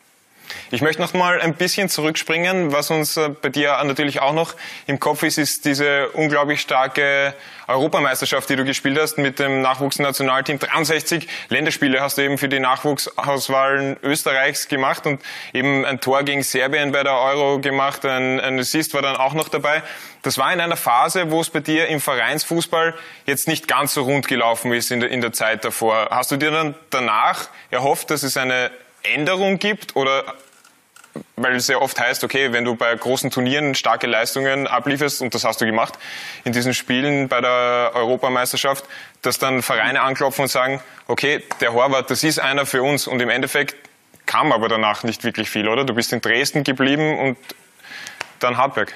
Ich 0.72 0.82
möchte 0.82 1.02
noch 1.02 1.14
mal 1.14 1.42
ein 1.42 1.56
bisschen 1.56 1.90
zurückspringen. 1.90 2.72
Was 2.72 2.92
uns 2.92 3.18
äh, 3.18 3.30
bei 3.30 3.50
dir 3.50 3.82
natürlich 3.84 4.22
auch 4.22 4.34
noch 4.34 4.56
im 4.88 5.00
Kopf 5.00 5.24
ist, 5.24 5.38
ist 5.38 5.66
diese 5.66 6.10
unglaublich 6.10 6.62
starke 6.62 7.34
Europameisterschaft, 7.68 8.50
die 8.50 8.56
du 8.56 8.66
gespielt 8.66 8.98
hast 9.00 9.18
mit 9.18 9.40
dem 9.40 9.62
Nachwuchsnationalteam. 9.62 10.60
63 10.60 11.28
Länderspiele 11.50 12.02
hast 12.02 12.18
du 12.18 12.24
eben 12.24 12.38
für 12.38 12.50
die 12.50 12.60
Nachwuchsauswahlen 12.60 13.98
Österreichs 14.02 14.68
gemacht 14.68 15.06
und 15.06 15.22
eben 15.54 15.86
ein 15.86 16.02
Tor 16.02 16.24
gegen 16.24 16.44
Serbien 16.44 16.92
bei 16.92 17.04
der 17.04 17.18
Euro 17.18 17.60
gemacht. 17.60 18.06
Ein, 18.06 18.40
ein 18.40 18.60
Assist 18.60 18.94
war 18.94 19.02
dann 19.02 19.16
auch 19.16 19.34
noch 19.34 19.50
dabei. 19.50 19.84
Das 20.22 20.38
war 20.38 20.52
in 20.52 20.60
einer 20.60 20.78
Phase, 20.78 21.32
wo 21.32 21.42
es 21.42 21.50
bei 21.50 21.60
dir 21.60 21.88
im 21.88 22.02
Vereinsfußball 22.02 22.94
jetzt 23.26 23.48
nicht 23.48 23.68
ganz 23.68 23.94
so 23.94 24.04
rund 24.04 24.28
gelaufen 24.28 24.74
ist 24.74 24.92
in 24.92 25.00
der, 25.00 25.10
in 25.10 25.22
der 25.22 25.32
Zeit 25.32 25.64
davor. 25.64 26.10
Hast 26.12 26.32
du 26.32 26.38
dir 26.38 26.52
dann 26.52 26.76
danach 26.90 27.50
erhofft, 27.70 28.12
dass 28.12 28.24
es 28.24 28.36
eine 28.36 28.72
Änderung 29.04 29.60
gibt 29.60 29.96
oder 29.96 30.24
weil 31.36 31.56
es 31.56 31.68
ja 31.68 31.78
oft 31.78 32.00
heißt, 32.00 32.24
okay, 32.24 32.52
wenn 32.54 32.66
du 32.66 32.76
bei 32.76 32.94
großen 32.96 33.32
Turnieren 33.32 33.76
starke 33.76 34.08
Leistungen 34.08 34.68
ablieferst, 34.68 35.22
und 35.22 35.34
das 35.34 35.44
hast 35.44 35.62
du 35.62 35.66
gemacht 35.66 35.98
in 36.44 36.54
diesen 36.54 36.74
Spielen 36.74 37.28
bei 37.28 37.42
der 37.42 37.92
Europameisterschaft, 37.96 38.86
dass 39.22 39.40
dann 39.40 39.62
Vereine 39.62 40.02
anklopfen 40.02 40.44
und 40.44 40.48
sagen, 40.50 40.82
okay, 41.08 41.44
der 41.62 41.74
Horvath, 41.74 42.10
das 42.10 42.24
ist 42.24 42.40
einer 42.40 42.66
für 42.66 42.84
uns. 42.84 43.08
Und 43.08 43.22
im 43.22 43.30
Endeffekt 43.30 43.76
kam 44.26 44.52
aber 44.52 44.68
danach 44.68 45.04
nicht 45.04 45.24
wirklich 45.24 45.50
viel, 45.50 45.68
oder? 45.68 45.86
Du 45.86 45.94
bist 45.94 46.14
in 46.14 46.22
Dresden 46.22 46.64
geblieben 46.64 47.18
und 47.18 47.38
dann 48.40 48.58
Hartberg. 48.58 48.94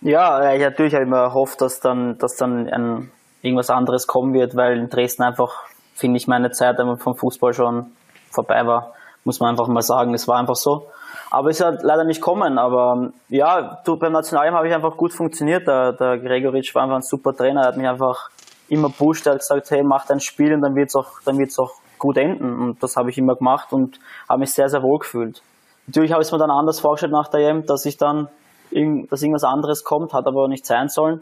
Ja, 0.00 0.54
ich 0.54 0.60
natürlich 0.60 0.94
habe 0.94 1.04
ich 1.04 1.10
mir 1.10 1.18
erhofft, 1.18 1.60
dass 1.60 1.80
dann, 1.80 2.18
dass 2.18 2.36
dann 2.36 2.68
ein, 2.68 3.10
irgendwas 3.42 3.70
anderes 3.70 4.06
kommen 4.06 4.34
wird, 4.34 4.56
weil 4.56 4.78
in 4.78 4.88
Dresden 4.88 5.22
einfach, 5.22 5.64
finde 5.94 6.18
ich, 6.18 6.26
meine 6.26 6.50
Zeit 6.50 6.76
vom 6.76 7.16
Fußball 7.16 7.54
schon 7.54 7.95
vorbei 8.36 8.66
war. 8.66 8.92
Muss 9.24 9.40
man 9.40 9.50
einfach 9.50 9.66
mal 9.66 9.82
sagen, 9.82 10.14
es 10.14 10.28
war 10.28 10.38
einfach 10.38 10.54
so. 10.54 10.86
Aber 11.30 11.50
es 11.50 11.60
hat 11.60 11.82
leider 11.82 12.04
nicht 12.04 12.20
kommen. 12.20 12.58
Aber 12.58 13.10
ja, 13.28 13.80
du, 13.84 13.96
beim 13.96 14.12
Nationalteam 14.12 14.54
habe 14.54 14.68
ich 14.68 14.74
einfach 14.74 14.96
gut 14.96 15.12
funktioniert. 15.12 15.66
Der, 15.66 15.92
der 15.92 16.18
Gregoritsch 16.18 16.74
war 16.74 16.84
einfach 16.84 16.96
ein 16.96 17.02
super 17.02 17.34
Trainer. 17.34 17.62
Er 17.62 17.68
hat 17.68 17.76
mich 17.76 17.88
einfach 17.88 18.30
immer 18.68 18.88
pusht. 18.88 19.26
Er 19.26 19.32
hat 19.32 19.40
gesagt, 19.40 19.70
hey, 19.70 19.82
mach 19.82 20.06
dein 20.06 20.20
Spiel 20.20 20.54
und 20.54 20.60
dann 20.60 20.76
wird's 20.76 20.94
auch, 20.94 21.20
auch 21.58 21.72
gut 21.98 22.16
enden. 22.16 22.60
Und 22.60 22.82
das 22.82 22.96
habe 22.96 23.10
ich 23.10 23.18
immer 23.18 23.34
gemacht 23.34 23.72
und 23.72 23.98
habe 24.28 24.40
mich 24.40 24.52
sehr, 24.52 24.68
sehr 24.68 24.82
wohl 24.82 25.00
gefühlt. 25.00 25.42
Natürlich 25.86 26.12
habe 26.12 26.22
ich 26.22 26.28
es 26.28 26.32
mir 26.32 26.38
dann 26.38 26.50
anders 26.50 26.80
vorgestellt 26.80 27.12
nach 27.12 27.28
der 27.28 27.40
EM, 27.40 27.66
dass 27.66 27.84
ich 27.86 27.96
dann, 27.96 28.28
dass 28.70 29.22
irgendwas 29.22 29.44
anderes 29.44 29.84
kommt, 29.84 30.12
hat 30.12 30.26
aber 30.26 30.48
nicht 30.48 30.66
sein 30.66 30.88
sollen. 30.88 31.20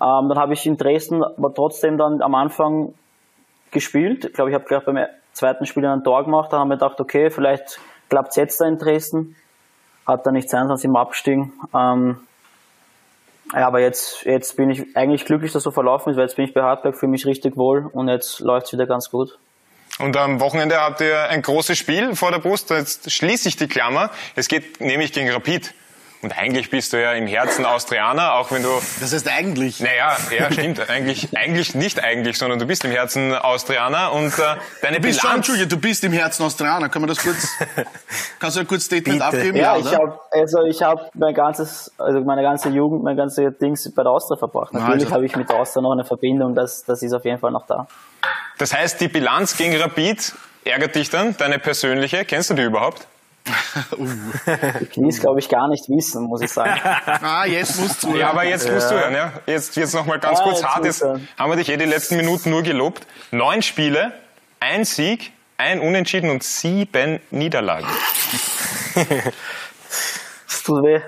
Ähm, 0.00 0.28
dann 0.28 0.38
habe 0.38 0.54
ich 0.54 0.66
in 0.66 0.76
Dresden 0.76 1.22
aber 1.22 1.54
trotzdem 1.54 1.96
dann 1.96 2.22
am 2.22 2.34
Anfang 2.34 2.94
gespielt. 3.70 4.24
Ich 4.24 4.32
glaube, 4.32 4.50
ich 4.50 4.54
habe 4.54 4.64
gleich 4.64 4.84
beim 4.84 4.98
zweiten 5.32 5.66
Spiel 5.66 5.84
ein 5.86 6.04
Tor 6.04 6.24
gemacht. 6.24 6.52
Dann 6.52 6.60
haben 6.60 6.68
wir 6.68 6.76
gedacht, 6.76 7.00
okay, 7.00 7.30
vielleicht 7.30 7.78
klappt 8.08 8.30
es 8.30 8.36
jetzt 8.36 8.60
da 8.60 8.66
in 8.66 8.78
Dresden. 8.78 9.36
Hat 10.06 10.26
dann 10.26 10.34
nicht 10.34 10.50
sein, 10.50 10.68
sonst 10.68 10.84
im 10.84 10.96
Abstieg. 10.96 11.50
Ähm, 11.74 12.16
ja, 13.52 13.66
aber 13.66 13.80
jetzt, 13.80 14.24
jetzt 14.24 14.56
bin 14.56 14.70
ich 14.70 14.96
eigentlich 14.96 15.24
glücklich, 15.24 15.52
dass 15.52 15.62
so 15.62 15.70
verlaufen 15.70 16.10
ist, 16.10 16.16
weil 16.16 16.24
jetzt 16.24 16.36
bin 16.36 16.46
ich 16.46 16.54
bei 16.54 16.62
Hartberg, 16.62 16.96
fühle 16.96 17.10
mich 17.10 17.26
richtig 17.26 17.56
wohl 17.56 17.86
und 17.92 18.08
jetzt 18.08 18.40
läuft 18.40 18.66
es 18.66 18.72
wieder 18.72 18.86
ganz 18.86 19.10
gut. 19.10 19.38
Und 19.98 20.16
am 20.16 20.40
Wochenende 20.40 20.80
habt 20.80 21.00
ihr 21.00 21.28
ein 21.28 21.42
großes 21.42 21.76
Spiel 21.76 22.16
vor 22.16 22.30
der 22.30 22.38
Brust. 22.38 22.70
Jetzt 22.70 23.10
schließe 23.10 23.48
ich 23.48 23.56
die 23.56 23.68
Klammer. 23.68 24.10
Es 24.36 24.48
geht 24.48 24.80
nämlich 24.80 25.12
gegen 25.12 25.30
Rapid. 25.30 25.74
Und 26.22 26.38
eigentlich 26.38 26.70
bist 26.70 26.92
du 26.92 27.02
ja 27.02 27.14
im 27.14 27.26
Herzen 27.26 27.66
Austrianer, 27.66 28.34
auch 28.34 28.52
wenn 28.52 28.62
du 28.62 28.68
Das 29.00 29.12
heißt 29.12 29.28
eigentlich. 29.28 29.80
Naja, 29.80 30.16
ja, 30.38 30.52
stimmt. 30.52 30.88
Eigentlich, 30.88 31.36
eigentlich 31.36 31.74
nicht 31.74 32.02
eigentlich, 32.02 32.38
sondern 32.38 32.60
du 32.60 32.66
bist 32.66 32.84
im 32.84 32.92
Herzen 32.92 33.34
Austrianer 33.34 34.12
und 34.12 34.38
äh, 34.38 34.56
deine 34.82 34.98
Du 34.98 35.02
bist 35.02 35.20
schon, 35.20 35.30
Bilanz. 35.30 35.48
Entschuldige, 35.48 35.66
du 35.66 35.78
bist 35.78 36.04
im 36.04 36.12
Herzen 36.12 36.44
Australier. 36.44 36.88
Können 36.90 37.06
wir 37.06 37.08
das 37.08 37.18
kurz, 37.24 37.48
kannst 38.38 38.56
du 38.56 38.60
ein 38.60 38.68
kurzes 38.68 38.84
Statement 38.86 39.18
Bitte. 39.18 39.24
abgeben? 39.24 39.56
Ja, 39.56 39.76
Ja, 39.76 39.80
ich 39.80 39.92
habe 39.92 40.20
also 40.30 40.62
ich 40.62 40.80
habe 40.80 41.10
mein 41.14 41.34
ganzes, 41.34 41.92
also 41.98 42.20
meine 42.20 42.42
ganze 42.42 42.68
Jugend, 42.68 43.02
mein 43.02 43.16
ganze 43.16 43.50
Dings 43.50 43.92
bei 43.92 44.04
der 44.04 44.12
Austria 44.12 44.36
verbracht. 44.36 44.72
Natürlich 44.72 45.04
Also. 45.04 45.14
habe 45.14 45.26
ich 45.26 45.34
mit 45.34 45.48
der 45.48 45.56
Austria 45.56 45.82
noch 45.82 45.92
eine 45.92 46.04
Verbindung, 46.04 46.54
das, 46.54 46.84
das 46.84 47.02
ist 47.02 47.12
auf 47.12 47.24
jeden 47.24 47.38
Fall 47.38 47.50
noch 47.50 47.66
da. 47.66 47.88
Das 48.58 48.72
heißt, 48.72 49.00
die 49.00 49.08
Bilanz 49.08 49.56
gegen 49.56 49.76
Rapid 49.76 50.34
ärgert 50.64 50.94
dich 50.94 51.10
dann, 51.10 51.36
deine 51.36 51.58
persönliche. 51.58 52.24
Kennst 52.24 52.50
du 52.50 52.54
die 52.54 52.62
überhaupt? 52.62 53.08
Ich 53.44 54.96
will 54.96 55.08
es, 55.08 55.20
glaube 55.20 55.40
ich, 55.40 55.48
gar 55.48 55.68
nicht 55.68 55.88
wissen, 55.88 56.24
muss 56.24 56.42
ich 56.42 56.50
sagen. 56.50 56.80
Ah, 57.06 57.44
jetzt 57.44 57.80
musst 57.80 58.02
du. 58.02 58.16
Ja, 58.16 58.30
aber 58.30 58.44
jetzt 58.44 58.70
musst 58.70 58.90
du 58.90 58.94
hören, 58.94 59.14
ja. 59.14 59.32
Jetzt, 59.46 59.76
jetzt 59.76 59.94
noch 59.94 60.06
mal 60.06 60.18
ganz 60.18 60.38
Ja, 60.38 60.44
kurz 60.44 60.62
hart. 60.64 60.84
Jetzt 60.84 61.02
haben 61.02 61.50
wir 61.50 61.56
dich 61.56 61.68
eh 61.68 61.76
die 61.76 61.84
letzten 61.84 62.16
Minuten 62.16 62.50
nur 62.50 62.62
gelobt. 62.62 63.06
Neun 63.30 63.62
Spiele, 63.62 64.12
ein 64.60 64.84
Sieg, 64.84 65.32
ein 65.58 65.80
Unentschieden 65.80 66.30
und 66.30 66.42
sieben 66.42 67.20
Niederlagen. 67.30 67.88
Es 70.48 70.62
tut 70.62 70.82
weh. 70.84 71.00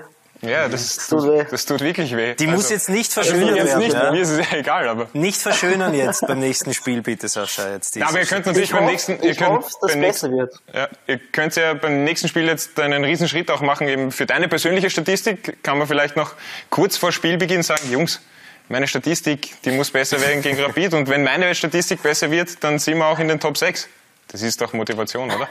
Ja, 0.47 0.67
das, 0.67 1.07
tut 1.07 1.23
weh. 1.23 1.45
das 1.49 1.65
tut 1.65 1.81
wirklich 1.81 2.15
weh. 2.15 2.35
Die 2.35 2.47
muss 2.47 2.65
Also, 2.65 2.73
jetzt 2.75 2.89
nicht 2.89 3.17
also 3.17 3.29
verschönern 3.31 3.55
jetzt 3.55 3.67
werden. 3.67 3.79
nicht, 3.79 3.93
ja? 3.93 4.11
mir 4.11 4.21
ist 4.21 4.29
es 4.29 4.37
ja 4.51 4.57
egal, 4.57 4.87
aber. 4.87 5.07
Nicht 5.13 5.41
verschönern 5.41 5.93
jetzt 5.93 6.21
beim 6.27 6.39
nächsten 6.39 6.73
Spiel, 6.73 7.01
bitte, 7.01 7.27
Sascha. 7.27 7.71
Jetzt 7.71 7.95
Ja, 7.95 8.07
aber 8.07 8.19
ihr 8.19 8.25
könnt 8.25 8.45
natürlich 8.45 8.69
Ich 8.69 8.75
beim 8.75 8.83
hoffe, 8.83 8.91
nächsten, 8.91 9.21
ihr 9.23 9.31
ich 9.31 9.37
könnt 9.37 9.49
hoffe, 9.51 9.69
dass 9.81 9.89
es 9.89 9.93
beim 9.93 10.01
besser 10.01 10.27
nächsten, 10.29 10.37
wird. 10.37 10.53
ja, 10.73 10.87
ihr 11.07 11.19
könnt 11.31 11.55
ja 11.55 11.73
beim 11.73 12.03
nächsten 12.03 12.27
Spiel 12.27 12.45
jetzt 12.45 12.79
einen 12.79 13.03
riesen 13.03 13.27
Schritt 13.27 13.49
auch 13.51 13.61
machen, 13.61 13.87
eben 13.87 14.11
für 14.11 14.25
deine 14.25 14.47
persönliche 14.47 14.89
Statistik 14.89 15.63
kann 15.63 15.77
man 15.77 15.87
vielleicht 15.87 16.15
noch 16.15 16.33
kurz 16.69 16.97
vor 16.97 17.11
Spielbeginn 17.11 17.63
sagen, 17.63 17.91
Jungs, 17.91 18.21
meine 18.69 18.87
Statistik, 18.87 19.61
die 19.63 19.71
muss 19.71 19.91
besser 19.91 20.19
werden 20.21 20.41
gegen 20.41 20.59
Rapid 20.59 20.93
und 20.95 21.09
wenn 21.09 21.23
meine 21.23 21.53
Statistik 21.55 22.01
besser 22.01 22.31
wird, 22.31 22.63
dann 22.63 22.79
sind 22.79 22.97
wir 22.97 23.05
auch 23.07 23.19
in 23.19 23.27
den 23.27 23.39
Top 23.39 23.57
6. 23.57 23.87
Das 24.29 24.41
ist 24.41 24.59
doch 24.59 24.73
Motivation, 24.73 25.29
oder? 25.31 25.47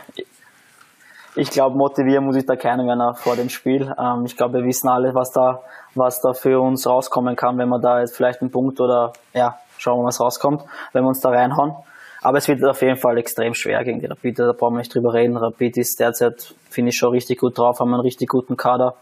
Ich 1.37 1.51
glaube, 1.51 1.77
motivieren 1.77 2.25
muss 2.25 2.37
ich 2.37 2.47
da 2.47 2.55
keinen 2.55 2.87
mehr 2.87 3.15
vor 3.15 3.35
dem 3.35 3.49
Spiel. 3.49 3.93
Ähm, 3.99 4.25
ich 4.25 4.37
glaube, 4.37 4.59
wir 4.59 4.65
wissen 4.65 4.89
alle, 4.89 5.15
was 5.15 5.33
da, 5.33 5.63
was 5.97 6.21
da 6.21 6.33
für 6.33 6.61
uns 6.61 6.87
rauskommen 6.87 7.35
kann, 7.35 7.59
wenn 7.59 7.69
man 7.69 7.83
da 7.83 8.01
jetzt 8.01 8.17
vielleicht 8.17 8.41
einen 8.41 8.53
Punkt 8.53 8.81
oder 8.81 9.13
ja, 9.33 9.59
schauen 9.77 10.01
wir 10.01 10.07
was 10.07 10.21
rauskommt, 10.21 10.63
wenn 10.93 11.03
wir 11.03 11.09
uns 11.09 11.21
da 11.21 11.31
reinhauen. 11.31 11.75
Aber 12.23 12.39
es 12.39 12.47
wird 12.47 12.65
auf 12.65 12.81
jeden 12.83 12.97
Fall 12.97 13.19
extrem 13.19 13.53
schwer 13.53 13.83
gegen 13.83 13.99
die 13.99 14.07
Rapid, 14.07 14.39
da 14.39 14.53
brauchen 14.53 14.75
wir 14.75 14.79
nicht 14.79 14.95
drüber 14.95 15.13
reden. 15.13 15.37
Rapid 15.37 15.77
ist 15.77 15.99
derzeit, 15.99 16.55
finde 16.71 16.91
ich, 16.91 16.97
schon 16.97 17.11
richtig 17.11 17.41
gut 17.41 17.59
drauf, 17.59 17.81
haben 17.81 17.93
einen 17.93 18.01
richtig 18.01 18.29
guten 18.29 18.57
Kader. 18.57 18.95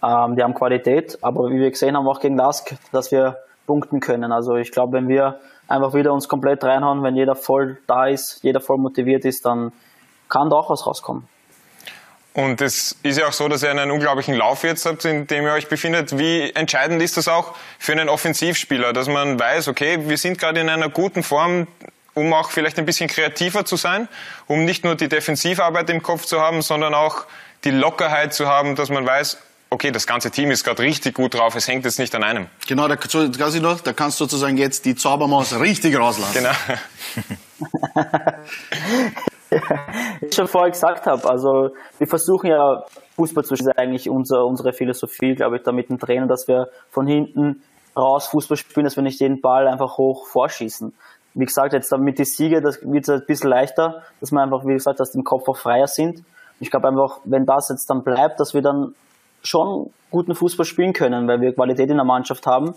Ähm, 0.00 0.36
die 0.36 0.44
haben 0.44 0.54
Qualität, 0.54 1.18
aber 1.22 1.50
wie 1.50 1.58
wir 1.58 1.70
gesehen 1.70 1.96
haben, 1.96 2.06
auch 2.06 2.20
gegen 2.20 2.36
Lask, 2.36 2.76
dass 2.92 3.10
wir 3.10 3.38
punkten 3.66 3.98
können. 3.98 4.30
Also 4.30 4.54
ich 4.56 4.70
glaube, 4.70 4.92
wenn 4.92 5.08
wir 5.08 5.40
einfach 5.66 5.92
wieder 5.92 6.12
uns 6.12 6.28
komplett 6.28 6.62
reinhauen, 6.62 7.02
wenn 7.02 7.16
jeder 7.16 7.34
voll 7.34 7.78
da 7.88 8.06
ist, 8.06 8.44
jeder 8.44 8.60
voll 8.60 8.78
motiviert 8.78 9.24
ist, 9.24 9.44
dann 9.44 9.72
kann 10.28 10.50
da 10.50 10.56
auch 10.56 10.70
was 10.70 10.86
rauskommen. 10.86 11.28
Und 12.34 12.60
es 12.60 12.96
ist 13.04 13.16
ja 13.16 13.28
auch 13.28 13.32
so, 13.32 13.46
dass 13.46 13.62
ihr 13.62 13.70
einen 13.70 13.92
unglaublichen 13.92 14.34
Lauf 14.34 14.64
jetzt 14.64 14.84
habt, 14.86 15.04
in 15.04 15.28
dem 15.28 15.44
ihr 15.44 15.52
euch 15.52 15.68
befindet. 15.68 16.18
Wie 16.18 16.50
entscheidend 16.50 17.00
ist 17.00 17.16
das 17.16 17.28
auch 17.28 17.54
für 17.78 17.92
einen 17.92 18.08
Offensivspieler, 18.08 18.92
dass 18.92 19.06
man 19.06 19.38
weiß, 19.38 19.68
okay, 19.68 20.00
wir 20.08 20.18
sind 20.18 20.38
gerade 20.38 20.60
in 20.60 20.68
einer 20.68 20.88
guten 20.88 21.22
Form, 21.22 21.68
um 22.12 22.32
auch 22.32 22.50
vielleicht 22.50 22.76
ein 22.80 22.86
bisschen 22.86 23.08
kreativer 23.08 23.64
zu 23.64 23.76
sein, 23.76 24.08
um 24.48 24.64
nicht 24.64 24.82
nur 24.82 24.96
die 24.96 25.08
Defensivarbeit 25.08 25.88
im 25.90 26.02
Kopf 26.02 26.24
zu 26.24 26.40
haben, 26.40 26.60
sondern 26.60 26.92
auch 26.92 27.24
die 27.62 27.70
Lockerheit 27.70 28.34
zu 28.34 28.48
haben, 28.48 28.74
dass 28.74 28.88
man 28.88 29.06
weiß, 29.06 29.38
okay, 29.70 29.92
das 29.92 30.08
ganze 30.08 30.32
Team 30.32 30.50
ist 30.50 30.64
gerade 30.64 30.82
richtig 30.82 31.14
gut 31.14 31.34
drauf, 31.34 31.54
es 31.54 31.68
hängt 31.68 31.84
jetzt 31.84 32.00
nicht 32.00 32.16
an 32.16 32.24
einem. 32.24 32.46
Genau, 32.66 32.88
da, 32.88 32.96
noch, 32.96 33.80
da 33.80 33.92
kannst 33.92 34.18
du 34.18 34.24
sozusagen 34.24 34.56
jetzt 34.56 34.84
die 34.86 34.96
Zaubermaus 34.96 35.58
richtig 35.60 35.96
rauslassen. 35.96 36.34
Genau. 36.34 36.50
Ich 40.20 40.34
schon 40.34 40.48
vorher 40.48 40.70
gesagt 40.70 41.06
habe, 41.06 41.28
also 41.28 41.70
wir 41.98 42.06
versuchen 42.06 42.48
ja 42.48 42.84
Fußball 43.16 43.44
zu 43.44 43.56
spielen, 43.56 43.72
eigentlich 43.76 44.08
unser, 44.08 44.44
unsere 44.44 44.72
Philosophie, 44.72 45.34
glaube 45.34 45.56
ich, 45.56 45.62
da 45.62 45.72
mit 45.72 45.88
dem 45.90 45.98
Trainer, 45.98 46.26
dass 46.26 46.48
wir 46.48 46.68
von 46.90 47.06
hinten 47.06 47.62
raus 47.96 48.26
Fußball 48.28 48.56
spielen, 48.56 48.84
dass 48.84 48.96
wir 48.96 49.02
nicht 49.02 49.20
den 49.20 49.40
Ball 49.40 49.68
einfach 49.68 49.98
hoch 49.98 50.26
vorschießen. 50.26 50.92
Wie 51.34 51.44
gesagt, 51.44 51.72
jetzt 51.72 51.96
mit 51.98 52.18
den 52.18 52.24
Siege, 52.24 52.60
das 52.60 52.80
wird 52.82 53.08
es 53.08 53.10
ein 53.10 53.26
bisschen 53.26 53.50
leichter, 53.50 54.02
dass 54.20 54.30
wir 54.30 54.40
einfach, 54.40 54.64
wie 54.64 54.74
gesagt, 54.74 55.00
dass 55.00 55.10
die 55.10 55.18
im 55.18 55.24
Kopf 55.24 55.48
auch 55.48 55.56
freier 55.56 55.86
sind. 55.86 56.22
Ich 56.60 56.70
glaube 56.70 56.88
einfach, 56.88 57.20
wenn 57.24 57.44
das 57.44 57.68
jetzt 57.70 57.90
dann 57.90 58.04
bleibt, 58.04 58.38
dass 58.38 58.54
wir 58.54 58.62
dann 58.62 58.94
schon 59.42 59.90
guten 60.10 60.34
Fußball 60.34 60.64
spielen 60.64 60.92
können, 60.92 61.28
weil 61.28 61.40
wir 61.40 61.52
Qualität 61.52 61.90
in 61.90 61.96
der 61.96 62.04
Mannschaft 62.04 62.46
haben. 62.46 62.74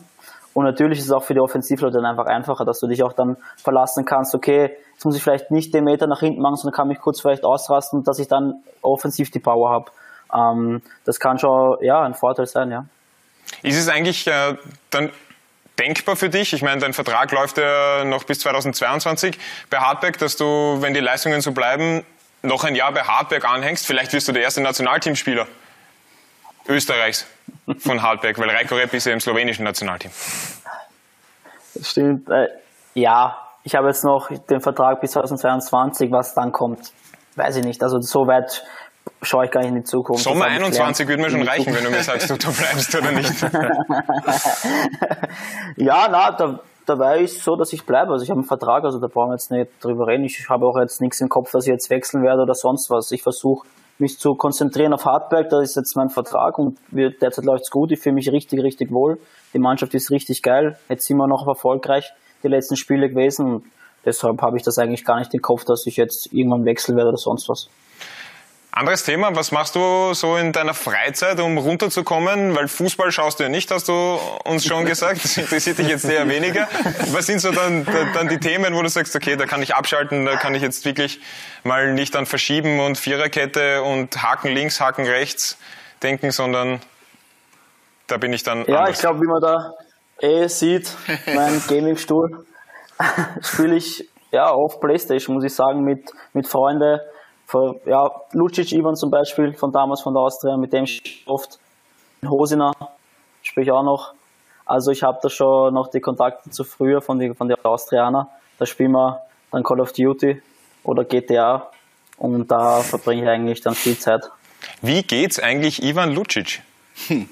Und 0.58 0.66
natürlich 0.66 0.98
ist 0.98 1.06
es 1.06 1.12
auch 1.12 1.24
für 1.24 1.36
die 1.36 1.40
Offensivleute 1.40 1.98
dann 1.98 2.06
einfach 2.08 2.26
einfacher, 2.26 2.66
dass 2.66 2.80
du 2.80 2.88
dich 2.88 3.04
auch 3.04 3.14
dann 3.14 3.38
verlassen 3.58 4.06
kannst, 4.06 4.34
okay, 4.34 4.76
jetzt 4.92 5.06
muss 5.06 5.16
ich 5.16 5.22
vielleicht 5.22 5.52
nicht 5.52 5.72
den 5.72 5.84
Meter 5.84 6.08
nach 6.08 6.22
hinten 6.22 6.42
machen, 6.42 6.56
sondern 6.56 6.76
kann 6.76 6.88
mich 6.88 6.98
kurz 6.98 7.22
vielleicht 7.22 7.44
ausrasten, 7.44 8.04
dass 8.04 8.18
ich 8.18 8.28
dann 8.28 8.64
offensiv 8.82 9.30
die 9.30 9.38
Power 9.38 9.70
habe. 9.70 9.92
Ähm, 10.34 10.82
das 11.06 11.20
kann 11.20 11.38
schon 11.38 11.78
ja, 11.82 12.02
ein 12.02 12.16
Vorteil 12.16 12.48
sein, 12.48 12.72
ja. 12.72 12.86
Ist 13.62 13.78
es 13.78 13.88
eigentlich 13.88 14.26
äh, 14.26 14.56
dann 14.90 15.12
denkbar 15.78 16.16
für 16.16 16.30
dich? 16.30 16.54
Ich 16.54 16.64
meine, 16.64 16.82
dein 16.82 16.94
Vertrag 16.94 17.32
läuft 17.32 17.60
ja 17.60 18.04
noch 18.04 18.24
bis 18.24 18.40
2022 18.40 19.38
bei 19.70 19.78
Hartberg, 19.78 20.18
dass 20.18 20.38
du, 20.38 20.78
wenn 20.82 20.96
die 20.96 21.02
Leistungen 21.02 21.42
so 21.42 21.52
bleiben, 21.52 22.04
noch 22.42 22.64
ein 22.64 22.74
Jahr 22.74 22.92
bei 22.94 23.02
Hartberg 23.02 23.48
anhängst. 23.48 23.86
Vielleicht 23.86 24.12
wirst 24.12 24.28
du 24.28 24.32
der 24.32 24.42
erste 24.42 24.62
Nationalteamspieler 24.62 25.46
Österreichs 26.68 27.26
von 27.80 28.02
Hartberg, 28.02 28.38
weil 28.40 28.50
Reiko 28.50 28.76
Rep 28.76 28.94
ist 28.94 29.06
ja 29.06 29.14
im 29.14 29.20
slowenischen 29.20 29.64
Nationalteam. 29.64 30.12
Das 31.74 31.90
stimmt. 31.90 32.30
Äh, 32.30 32.48
ja, 32.94 33.38
ich 33.64 33.76
habe 33.76 33.88
jetzt 33.88 34.04
noch 34.04 34.30
den 34.50 34.62
Vertrag 34.62 35.02
bis 35.02 35.12
2022, 35.12 36.12
was 36.12 36.34
dann 36.34 36.52
kommt, 36.52 36.94
weiß 37.36 37.58
ich 37.58 37.66
nicht. 37.66 37.84
Also 37.84 38.00
so 38.02 38.26
weit 38.28 38.64
schaue 39.22 39.46
ich 39.46 39.52
gar 39.52 39.62
nicht 39.62 39.70
in 39.70 39.76
die 39.76 39.84
Zukunft. 39.84 40.24
Sommer 40.24 40.46
21 40.46 41.08
würde 41.08 41.22
mir 41.22 41.30
schon 41.30 41.48
reichen, 41.48 41.76
wenn 41.76 41.84
du 41.84 41.90
mir 41.90 42.04
sagst, 42.04 42.30
du, 42.30 42.38
du 42.38 42.52
bleibst 42.52 42.96
oder 42.96 43.12
nicht. 43.12 43.42
ja, 45.78 46.08
na, 46.10 46.32
da, 46.32 46.60
dabei 46.86 47.20
ist 47.20 47.38
es 47.38 47.44
so, 47.44 47.56
dass 47.56 47.74
ich 47.74 47.86
bleibe. 47.86 48.12
Also 48.14 48.24
ich 48.24 48.30
habe 48.30 48.40
einen 48.40 48.48
Vertrag, 48.48 48.84
also 48.84 49.00
da 49.00 49.08
brauchen 49.08 49.30
wir 49.30 49.36
jetzt 49.36 49.52
nicht 49.52 49.70
drüber 49.82 50.08
reden. 50.08 50.24
Ich 50.24 50.50
habe 50.50 50.66
auch 50.66 50.78
jetzt 50.78 51.02
nichts 51.02 51.22
im 51.22 51.30
Kopf, 51.30 51.52
dass 51.52 51.66
ich 51.66 51.72
jetzt 51.72 51.90
wechseln 51.90 52.24
werde 52.24 52.42
oder 52.44 52.56
sonst 52.56 52.90
was. 52.90 53.12
Ich 53.12 53.24
versuche 53.24 53.68
mich 54.00 54.20
zu 54.20 54.36
konzentrieren 54.36 54.94
auf 54.94 55.06
Hartberg, 55.06 55.50
da 55.50 55.62
ist 55.62 55.76
jetzt 55.76 55.96
mein 55.96 56.10
Vertrag 56.10 56.60
und 56.60 56.78
wir, 56.92 57.12
derzeit 57.12 57.46
läuft 57.46 57.64
es 57.64 57.72
gut. 57.72 57.92
Ich 57.92 58.00
fühle 58.00 58.16
mich 58.16 58.32
richtig, 58.32 58.62
richtig 58.62 58.92
wohl. 58.92 59.20
Die 59.54 59.60
Mannschaft 59.60 59.94
ist 59.96 60.12
richtig 60.12 60.44
geil. 60.44 60.78
Jetzt 60.90 61.08
sind 61.08 61.18
wir 61.18 61.28
noch 61.28 61.48
erfolgreich 61.48 62.14
die 62.44 62.48
letzten 62.48 62.76
Spiele 62.76 63.10
gewesen 63.10 63.46
und 63.46 63.64
deshalb 64.06 64.42
habe 64.42 64.58
ich 64.58 64.64
das 64.64 64.78
eigentlich 64.78 65.04
gar 65.04 65.20
nicht 65.20 65.34
im 65.34 65.42
Kopf, 65.42 65.66
dass 65.66 65.88
ich 65.88 65.98
jetzt 65.98 66.32
irgendwann 66.32 66.66
wechseln 66.66 66.96
werde 66.96 67.10
oder 67.10 67.18
sonst 67.18 67.50
was. 67.50 67.70
Anderes 68.80 69.04
Thema, 69.04 69.36
was 69.36 69.52
machst 69.52 69.76
du 69.76 70.14
so 70.14 70.38
in 70.38 70.52
deiner 70.52 70.76
Freizeit, 70.76 71.40
um 71.40 71.58
runterzukommen? 71.58 72.56
Weil 72.56 72.68
Fußball 72.68 73.12
schaust 73.12 73.40
du 73.40 73.44
ja 73.46 73.50
nicht, 73.50 73.72
hast 73.72 73.88
du 73.88 74.20
uns 74.46 74.68
schon 74.68 74.86
gesagt. 74.86 75.24
Das 75.24 75.36
interessiert 75.36 75.80
dich 75.80 75.88
jetzt 75.88 76.06
eher 76.06 76.30
weniger. 76.30 76.68
Was 77.12 77.26
sind 77.26 77.40
so 77.40 77.52
dann, 77.52 77.88
dann 78.14 78.28
die 78.28 78.38
Themen, 78.38 78.76
wo 78.76 78.84
du 78.84 78.88
sagst, 78.88 79.16
okay, 79.16 79.36
da 79.36 79.48
kann 79.48 79.64
ich 79.64 79.74
abschalten, 79.74 80.28
da 80.28 80.36
kann 80.36 80.54
ich 80.54 80.62
jetzt 80.62 80.86
wirklich 80.86 81.20
mal 81.64 81.92
nicht 81.92 82.16
an 82.16 82.28
Verschieben 82.28 82.80
und 82.80 83.00
Viererkette 83.00 83.82
und 83.82 84.22
Haken 84.22 84.50
links, 84.50 84.80
Haken 84.80 85.08
rechts 85.08 85.58
denken, 86.04 86.30
sondern 86.30 86.80
da 88.06 88.18
bin 88.18 88.32
ich 88.32 88.44
dann. 88.44 88.64
Ja, 88.68 88.82
anders. 88.82 88.98
ich 88.98 89.00
glaube, 89.00 89.22
wie 89.22 89.28
man 89.28 89.42
da 89.42 89.74
eh 90.22 90.48
sieht, 90.48 90.92
mein 91.34 91.64
Gaming-Stuhl, 91.68 92.46
spiele 93.42 93.76
ich 93.76 94.08
ja 94.30 94.52
oft 94.54 94.80
Playstation, 94.80 95.34
muss 95.34 95.46
ich 95.46 95.56
sagen, 95.56 95.82
mit, 95.82 96.12
mit 96.34 96.48
Freunden 96.48 97.00
ja, 97.86 98.12
Lucic 98.34 98.72
Ivan 98.74 98.96
zum 98.96 99.10
Beispiel 99.10 99.54
von 99.54 99.72
damals 99.72 100.02
von 100.02 100.14
der 100.14 100.22
Austria, 100.24 100.58
mit 100.58 100.74
dem 100.74 100.84
ich 100.84 101.24
oft 101.26 101.60
Hosina 102.26 102.74
spiele 103.42 103.66
ich 103.66 103.72
auch 103.72 103.84
noch. 103.84 104.14
Also 104.66 104.92
ich 104.92 105.04
habe 105.04 105.20
da 105.22 105.30
schon 105.30 105.74
noch 105.74 105.90
die 105.90 106.02
Kontakte 106.02 106.50
zu 106.50 106.64
früher 106.64 107.02
von, 107.02 107.20
die, 107.20 107.34
von 107.34 107.48
der 107.48 107.66
Austrianer. 107.66 108.30
Da 108.58 108.66
spielen 108.66 108.92
wir 108.92 109.22
dann 109.52 109.64
Call 109.64 109.80
of 109.80 109.94
Duty 109.94 110.42
oder 110.84 111.06
GTA 111.06 111.72
und 112.18 112.52
da 112.52 112.82
verbringe 112.82 113.24
ich 113.24 113.30
eigentlich 113.30 113.62
dann 113.62 113.76
viel 113.76 113.98
Zeit. 113.98 114.30
Wie 114.82 115.04
geht's 115.04 115.40
eigentlich 115.40 115.82
Ivan 115.84 116.14
Lucic? 116.14 116.62
Hm. 117.08 117.30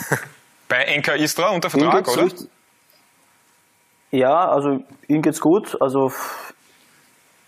Bei 0.68 0.96
NK 0.96 1.16
Istra 1.16 1.50
unter 1.50 1.68
Vertrag, 1.68 2.08
oder? 2.08 2.30
Ja, 4.10 4.48
also 4.48 4.82
ihm 5.08 5.20
geht's 5.20 5.40
gut. 5.40 5.80
Also 5.80 6.12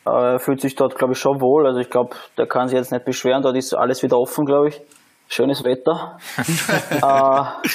er 0.05 0.39
fühlt 0.39 0.61
sich 0.61 0.75
dort, 0.75 0.97
glaube 0.97 1.15
ich, 1.15 1.19
schon 1.19 1.41
wohl. 1.41 1.67
Also 1.67 1.81
ich 1.81 1.91
glaube, 1.91 2.15
der 2.37 2.47
kann 2.47 2.69
sich 2.69 2.77
jetzt 2.77 2.93
nicht 2.93 3.05
beschweren. 3.05 3.43
Dort 3.43 3.57
ist 3.57 3.75
alles 3.75 4.03
wieder 4.03 4.19
offen, 4.19 4.45
glaube 4.45 4.69
ich. 4.69 4.81
Schönes 5.29 5.65
Wetter. 5.65 6.19
äh, 6.91 7.71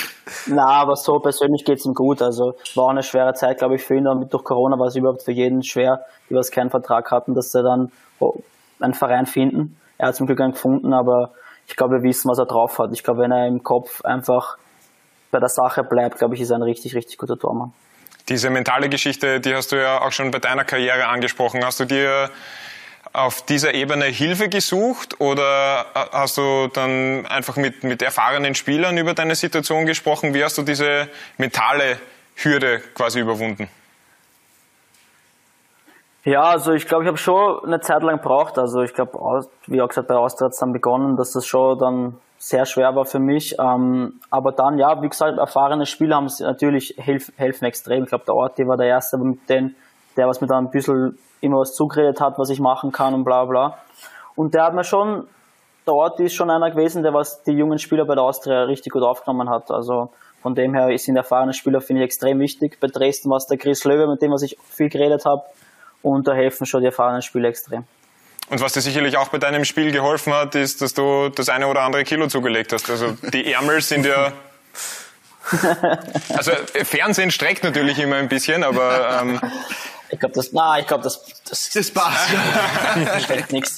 na, 0.47 0.65
aber 0.65 0.95
so 0.95 1.19
persönlich 1.19 1.65
geht's 1.65 1.85
ihm 1.85 1.93
gut. 1.93 2.21
Also 2.21 2.53
war 2.75 2.85
auch 2.85 2.89
eine 2.89 3.03
schwere 3.03 3.33
Zeit, 3.33 3.57
glaube 3.57 3.75
ich, 3.75 3.83
für 3.83 3.95
ihn. 3.95 4.07
Und 4.07 4.31
durch 4.31 4.43
Corona 4.43 4.77
war 4.77 4.87
es 4.87 4.95
überhaupt 4.95 5.23
für 5.23 5.31
jeden 5.31 5.63
schwer, 5.63 6.05
die 6.29 6.35
was 6.35 6.51
keinen 6.51 6.69
Vertrag 6.69 7.09
hatten, 7.11 7.33
dass 7.33 7.51
sie 7.51 7.63
dann 7.63 7.91
einen 8.79 8.93
Verein 8.93 9.25
finden. 9.25 9.77
Er 9.97 10.09
hat 10.09 10.15
zum 10.15 10.27
Glück 10.27 10.39
einen 10.39 10.53
gefunden, 10.53 10.93
aber 10.93 11.31
ich 11.67 11.75
glaube, 11.75 11.95
wir 11.95 12.03
wissen, 12.03 12.29
was 12.29 12.39
er 12.39 12.45
drauf 12.45 12.77
hat. 12.79 12.91
Ich 12.93 13.03
glaube, 13.03 13.21
wenn 13.21 13.31
er 13.31 13.47
im 13.47 13.63
Kopf 13.63 14.03
einfach 14.05 14.57
bei 15.31 15.39
der 15.39 15.49
Sache 15.49 15.83
bleibt, 15.83 16.17
glaube 16.17 16.35
ich, 16.35 16.41
ist 16.41 16.51
er 16.51 16.57
ein 16.57 16.63
richtig, 16.63 16.95
richtig 16.95 17.17
guter 17.17 17.37
Tormann. 17.37 17.73
Diese 18.29 18.51
mentale 18.51 18.89
Geschichte, 18.89 19.39
die 19.39 19.55
hast 19.55 19.71
du 19.71 19.75
ja 19.75 20.01
auch 20.01 20.11
schon 20.11 20.29
bei 20.29 20.37
deiner 20.37 20.63
Karriere 20.63 21.07
angesprochen. 21.07 21.65
Hast 21.65 21.79
du 21.79 21.85
dir 21.85 22.29
auf 23.11 23.43
dieser 23.43 23.73
Ebene 23.73 24.05
Hilfe 24.05 24.49
gesucht 24.49 25.19
oder 25.19 25.87
hast 26.11 26.37
du 26.37 26.67
dann 26.67 27.25
einfach 27.25 27.55
mit, 27.55 27.83
mit 27.83 28.03
erfahrenen 28.03 28.53
Spielern 28.53 28.99
über 28.99 29.15
deine 29.15 29.33
Situation 29.33 29.87
gesprochen? 29.87 30.35
Wie 30.35 30.43
hast 30.43 30.59
du 30.59 30.61
diese 30.61 31.09
mentale 31.37 31.97
Hürde 32.35 32.81
quasi 32.93 33.19
überwunden? 33.19 33.67
Ja, 36.23 36.43
also 36.43 36.73
ich 36.73 36.85
glaube, 36.85 37.05
ich 37.05 37.07
habe 37.07 37.17
schon 37.17 37.65
eine 37.65 37.81
Zeit 37.81 38.03
lang 38.03 38.17
gebraucht. 38.17 38.59
Also 38.59 38.83
ich 38.83 38.93
glaube, 38.93 39.47
wie 39.65 39.81
auch 39.81 39.87
gesagt, 39.87 40.07
bei 40.07 40.15
Austria 40.15 40.45
hat 40.45 40.53
es 40.53 40.59
dann 40.59 40.73
begonnen, 40.73 41.17
dass 41.17 41.31
das 41.31 41.47
schon 41.47 41.79
dann 41.79 42.19
sehr 42.39 42.65
schwer 42.65 42.95
war 42.95 43.05
für 43.05 43.19
mich. 43.19 43.55
Ähm, 43.59 44.19
aber 44.31 44.53
dann, 44.53 44.79
ja, 44.79 45.01
wie 45.01 45.09
gesagt, 45.09 45.37
erfahrene 45.37 45.85
Spieler 45.85 46.15
haben 46.15 46.25
es 46.25 46.39
natürlich 46.39 46.95
helf, 46.97 47.31
helfen 47.35 47.65
extrem. 47.65 48.03
Ich 48.03 48.09
glaube, 48.09 48.25
der 48.25 48.33
Ort, 48.33 48.57
der 48.57 48.67
war 48.67 48.77
der 48.77 48.87
Erste, 48.87 49.17
mit 49.17 49.47
denen, 49.49 49.75
der 50.17 50.27
was 50.27 50.41
mir 50.41 50.47
dann 50.47 50.65
ein 50.65 50.71
bisschen 50.71 51.19
immer 51.41 51.59
was 51.59 51.75
zugeredet 51.75 52.19
hat, 52.21 52.39
was 52.39 52.49
ich 52.49 52.59
machen 52.59 52.91
kann 52.91 53.13
und 53.13 53.25
bla 53.25 53.45
bla. 53.45 53.77
Und 54.35 54.53
der 54.53 54.63
hat 54.63 54.73
mir 54.73 54.85
schon, 54.85 55.27
der 55.85 55.93
Ort 55.93 56.19
ist 56.21 56.33
schon 56.33 56.49
einer 56.49 56.71
gewesen, 56.71 57.03
der 57.03 57.13
was 57.13 57.43
die 57.43 57.51
jungen 57.51 57.77
Spieler 57.77 58.05
bei 58.05 58.15
der 58.15 58.23
Austria 58.23 58.63
richtig 58.63 58.93
gut 58.93 59.03
aufgenommen 59.03 59.49
hat. 59.49 59.69
Also 59.69 60.09
von 60.41 60.55
dem 60.55 60.73
her 60.73 60.97
sind 60.97 61.17
erfahrene 61.17 61.53
Spieler, 61.53 61.81
finde 61.81 62.01
ich, 62.01 62.05
extrem 62.05 62.39
wichtig. 62.39 62.79
Bei 62.79 62.87
Dresden 62.87 63.29
war 63.29 63.37
es 63.37 63.47
der 63.47 63.57
Chris 63.57 63.83
Löwe, 63.83 64.07
mit 64.07 64.21
dem 64.21 64.31
was 64.31 64.43
ich 64.43 64.57
viel 64.63 64.89
geredet 64.89 65.25
habe. 65.25 65.43
Und 66.01 66.27
da 66.27 66.33
helfen 66.33 66.65
schon 66.65 66.79
die 66.79 66.85
erfahrenen 66.85 67.21
Spieler 67.21 67.49
extrem. 67.49 67.83
Und 68.49 68.61
was 68.61 68.73
dir 68.73 68.81
sicherlich 68.81 69.17
auch 69.17 69.29
bei 69.29 69.37
deinem 69.37 69.63
Spiel 69.63 69.91
geholfen 69.91 70.33
hat, 70.33 70.55
ist, 70.55 70.81
dass 70.81 70.93
du 70.93 71.29
das 71.29 71.49
eine 71.49 71.67
oder 71.67 71.81
andere 71.81 72.03
Kilo 72.03 72.27
zugelegt 72.27 72.73
hast. 72.73 72.89
Also 72.89 73.15
die 73.33 73.53
Ärmel 73.53 73.81
sind 73.81 74.05
ja. 74.05 74.31
Also 76.29 76.51
Fernsehen 76.83 77.31
streckt 77.31 77.63
natürlich 77.63 77.97
immer 77.99 78.17
ein 78.17 78.29
bisschen, 78.29 78.63
aber. 78.63 79.19
Ähm 79.21 79.39
ich 80.09 80.19
glaube, 80.19 80.35
das, 80.35 80.51
na, 80.51 80.79
ich 80.79 80.85
glaube, 80.85 81.03
das, 81.03 81.25
das, 81.47 81.69
das 81.71 81.91
passt. 81.91 82.29
steckt 83.23 83.51
nichts. 83.51 83.77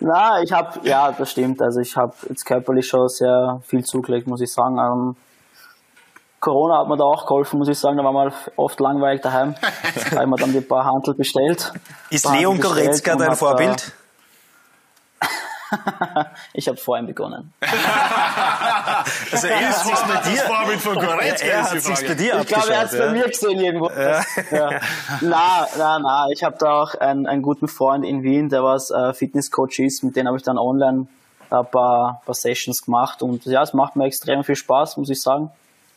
na, 0.00 0.42
ich 0.42 0.52
habe, 0.52 0.80
ja, 0.88 1.12
das 1.12 1.30
stimmt. 1.30 1.62
Also 1.62 1.80
ich 1.80 1.96
habe 1.96 2.14
jetzt 2.28 2.44
körperlich 2.44 2.88
schon 2.88 3.08
sehr 3.08 3.60
viel 3.66 3.84
zugelegt, 3.84 4.26
muss 4.26 4.40
ich 4.40 4.52
sagen. 4.52 5.16
Corona 6.42 6.78
hat 6.78 6.88
mir 6.88 6.96
da 6.96 7.04
auch 7.04 7.24
geholfen, 7.24 7.60
muss 7.60 7.68
ich 7.68 7.78
sagen. 7.78 7.96
Da 7.96 8.02
war 8.04 8.12
mal 8.12 8.32
oft 8.56 8.80
langweilig 8.80 9.22
daheim. 9.22 9.54
da 10.10 10.20
haben 10.20 10.30
wir 10.30 10.36
dann 10.36 10.50
ein 10.50 10.66
paar 10.66 10.84
Handel 10.84 11.14
bestellt. 11.14 11.72
Ist 12.10 12.28
Leon 12.28 12.60
Goretzka 12.60 13.14
dein 13.14 13.36
Vorbild? 13.36 13.92
ich 16.52 16.66
habe 16.66 16.76
vor 16.78 16.98
ihm 16.98 17.06
begonnen. 17.06 17.54
also 19.30 19.46
er 19.46 19.68
hat 19.68 19.84
sich's 19.84 20.02
bei 20.02 20.16
dir. 20.28 20.36
Das 20.36 20.42
Vorbild 20.42 20.80
von 20.80 20.94
Goretzka 20.96 21.46
er 21.46 21.62
hat 21.62 21.80
sich's 21.80 22.04
bei 22.04 22.14
dir 22.14 22.40
Ich 22.40 22.46
glaube, 22.48 22.72
er 22.72 22.80
hat 22.80 22.86
es 22.86 22.98
ja. 22.98 23.06
bei 23.06 23.12
mir 23.12 23.28
gesehen 23.28 23.60
irgendwo. 23.60 23.90
Ja. 23.90 24.20
ja. 24.50 24.80
Na, 25.20 25.68
na, 25.78 25.98
na. 26.00 26.26
Ich 26.32 26.42
habe 26.42 26.56
da 26.58 26.82
auch 26.82 26.96
einen, 26.96 27.28
einen 27.28 27.42
guten 27.42 27.68
Freund 27.68 28.04
in 28.04 28.24
Wien, 28.24 28.48
der 28.48 28.64
was 28.64 28.90
äh, 28.90 29.14
Fitnesscoach 29.14 29.78
ist. 29.78 30.02
Mit 30.02 30.16
dem 30.16 30.26
habe 30.26 30.36
ich 30.36 30.42
dann 30.42 30.58
online 30.58 31.06
ein 31.50 31.66
paar, 31.66 32.20
paar 32.26 32.34
Sessions 32.34 32.84
gemacht. 32.84 33.22
Und 33.22 33.44
ja, 33.44 33.62
es 33.62 33.74
macht 33.74 33.94
mir 33.94 34.06
extrem 34.06 34.42
viel 34.42 34.56
Spaß, 34.56 34.96
muss 34.96 35.08
ich 35.08 35.22
sagen. 35.22 35.52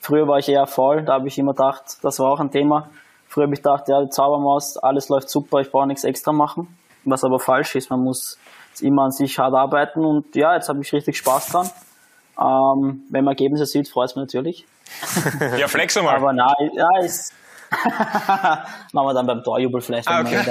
Früher 0.05 0.27
war 0.27 0.37
ich 0.37 0.47
eher 0.47 0.67
faul, 0.67 1.01
da 1.01 1.13
habe 1.13 1.27
ich 1.27 1.39
immer 1.39 1.53
gedacht, 1.53 1.97
das 2.03 2.19
war 2.19 2.27
auch 2.31 2.39
ein 2.39 2.51
Thema. 2.51 2.91
Früher 3.27 3.45
habe 3.45 3.55
ich 3.55 3.63
gedacht, 3.63 3.87
ja, 3.87 4.03
die 4.03 4.09
Zaubermaus, 4.11 4.77
alles 4.77 5.09
läuft 5.09 5.31
super, 5.31 5.61
ich 5.61 5.71
brauche 5.71 5.87
nichts 5.87 6.03
extra 6.03 6.31
machen. 6.31 6.77
Was 7.05 7.23
aber 7.23 7.39
falsch 7.39 7.73
ist, 7.73 7.89
man 7.89 8.01
muss 8.01 8.37
immer 8.81 9.05
an 9.05 9.11
sich 9.11 9.39
hart 9.39 9.55
arbeiten 9.55 10.05
und 10.05 10.35
ja, 10.35 10.53
jetzt 10.53 10.69
habe 10.69 10.79
ich 10.81 10.93
richtig 10.93 11.17
Spaß 11.17 11.47
dran. 11.47 11.71
Ähm, 12.39 13.01
wenn 13.09 13.23
man 13.23 13.31
Ergebnisse 13.31 13.65
sieht, 13.65 13.89
freut 13.89 14.11
es 14.11 14.15
mich 14.15 14.25
natürlich. 14.25 14.67
Ja, 15.57 15.67
flex 15.67 15.99
mal. 15.99 16.15
Aber 16.15 16.33
nein, 16.33 16.69
ja, 16.75 16.87
ist. 17.03 17.33
Machen 18.91 19.07
wir 19.07 19.13
dann 19.15 19.25
beim 19.25 19.43
Torjubel 19.43 19.81
vielleicht. 19.81 20.07
Ah, 20.07 20.21
okay. 20.21 20.37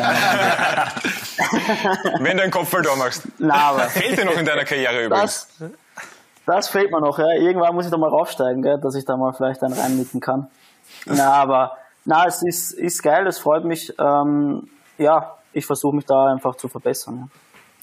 wenn 2.18 2.36
du 2.36 2.42
einen 2.42 2.50
Kopfball 2.50 2.82
machst. 2.98 3.28
Nein, 3.38 3.52
aber 3.52 3.82
Fehlt 3.82 4.18
dir 4.18 4.24
noch 4.24 4.36
in 4.36 4.44
deiner 4.44 4.64
Karriere 4.64 5.04
übrigens? 5.04 5.46
Das, 5.60 5.70
das 6.46 6.68
fehlt 6.68 6.90
mir 6.90 7.00
noch. 7.00 7.18
Ja. 7.18 7.32
Irgendwann 7.32 7.74
muss 7.74 7.86
ich 7.86 7.90
da 7.90 7.96
mal 7.96 8.10
raufsteigen, 8.10 8.62
gell, 8.62 8.78
dass 8.78 8.94
ich 8.94 9.04
da 9.04 9.16
mal 9.16 9.32
vielleicht 9.32 9.62
einen 9.62 9.74
reinnicken 9.74 10.20
kann. 10.20 10.48
Na, 11.06 11.32
aber 11.32 11.76
na, 12.04 12.26
es 12.26 12.42
ist, 12.42 12.72
ist 12.72 13.02
geil, 13.02 13.26
es 13.26 13.38
freut 13.38 13.64
mich. 13.64 13.92
Ähm, 13.98 14.68
ja, 14.98 15.34
ich 15.52 15.66
versuche 15.66 15.96
mich 15.96 16.04
da 16.04 16.26
einfach 16.26 16.56
zu 16.56 16.68
verbessern. 16.68 17.30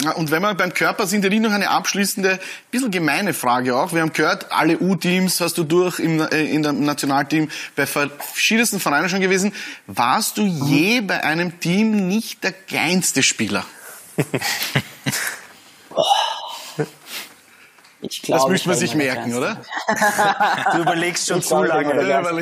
Ja. 0.02 0.12
Und 0.14 0.32
wenn 0.32 0.42
wir 0.42 0.54
beim 0.56 0.74
Körper 0.74 1.06
sind, 1.06 1.24
ja 1.24 1.30
nicht 1.30 1.44
noch 1.44 1.52
eine 1.52 1.70
abschließende, 1.70 2.40
bisschen 2.72 2.90
gemeine 2.90 3.34
Frage 3.34 3.76
auch. 3.76 3.94
Wir 3.94 4.02
haben 4.02 4.14
gehört, 4.14 4.52
alle 4.52 4.80
U-Teams 4.80 5.40
hast 5.42 5.58
du 5.60 5.64
durch 5.64 6.00
im, 6.00 6.20
äh, 6.20 6.44
in 6.44 6.64
dem 6.64 6.84
Nationalteam 6.84 7.50
bei 7.76 7.86
verschiedensten 7.86 8.80
Vereinen 8.80 9.10
schon 9.10 9.22
gewesen. 9.22 9.54
Warst 9.86 10.38
du 10.38 10.42
je 10.42 11.02
bei 11.02 11.24
einem 11.24 11.60
Team 11.60 12.08
nicht 12.08 12.44
der 12.44 12.52
kleinste 12.52 13.22
Spieler? 13.22 13.64
Ich 18.02 18.22
glaub, 18.24 18.40
das 18.40 18.50
müsste 18.50 18.70
man 18.70 18.78
sich 18.78 18.96
merken, 18.96 19.36
oder? 19.36 19.58
du 20.74 20.80
überlegst 20.80 21.28
schon 21.28 21.42
zu 21.42 21.64
lange. 21.64 21.94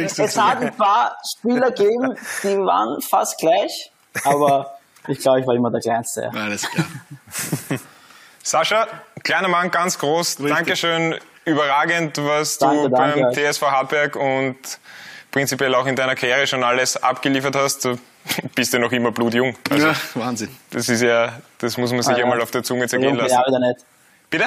Es 0.06 0.38
hat 0.38 0.62
ein 0.62 0.76
paar 0.76 1.18
Spieler 1.38 1.72
gegeben, 1.72 2.16
die 2.44 2.58
waren 2.58 3.02
fast 3.02 3.38
gleich, 3.38 3.92
aber 4.24 4.78
ich 5.08 5.20
glaube, 5.20 5.42
ich 5.42 5.48
war 5.48 5.56
immer 5.56 5.72
der 5.72 5.82
Kleinste. 5.82 6.32
Alles 6.34 6.70
klar. 6.70 6.86
Sascha, 8.44 8.88
kleiner 9.24 9.48
Mann, 9.48 9.70
ganz 9.70 10.00
groß. 10.00 10.40
Richtig. 10.40 10.56
Dankeschön. 10.56 11.16
Überragend, 11.46 12.18
was 12.18 12.58
danke, 12.58 12.84
du 12.84 12.90
beim 12.90 13.20
danke. 13.22 13.52
TSV 13.52 13.62
Hartberg 13.64 14.16
und 14.16 14.58
prinzipiell 15.32 15.74
auch 15.76 15.86
in 15.86 15.96
deiner 15.96 16.16
Karriere 16.16 16.48
schon 16.48 16.64
alles 16.64 17.02
abgeliefert 17.02 17.56
hast. 17.56 17.86
Du 17.86 17.98
bist 18.56 18.74
ja 18.74 18.80
noch 18.80 18.92
immer 18.92 19.12
blutjung. 19.12 19.56
Also, 19.70 19.88
ja, 19.88 19.96
Wahnsinn. 20.14 20.56
Das 20.72 20.90
ist 20.90 21.02
ja, 21.02 21.40
das 21.58 21.78
muss 21.78 21.92
man 21.92 22.04
sich 22.04 22.18
ja 22.18 22.26
mal 22.26 22.42
auf 22.42 22.52
der 22.52 22.64
Zunge 22.64 22.88
zergehen 22.88 23.16
lassen. 23.16 23.34
Ja, 23.34 23.46
wieder 23.48 23.60
nicht. 23.60 23.86
Bitte? 24.30 24.46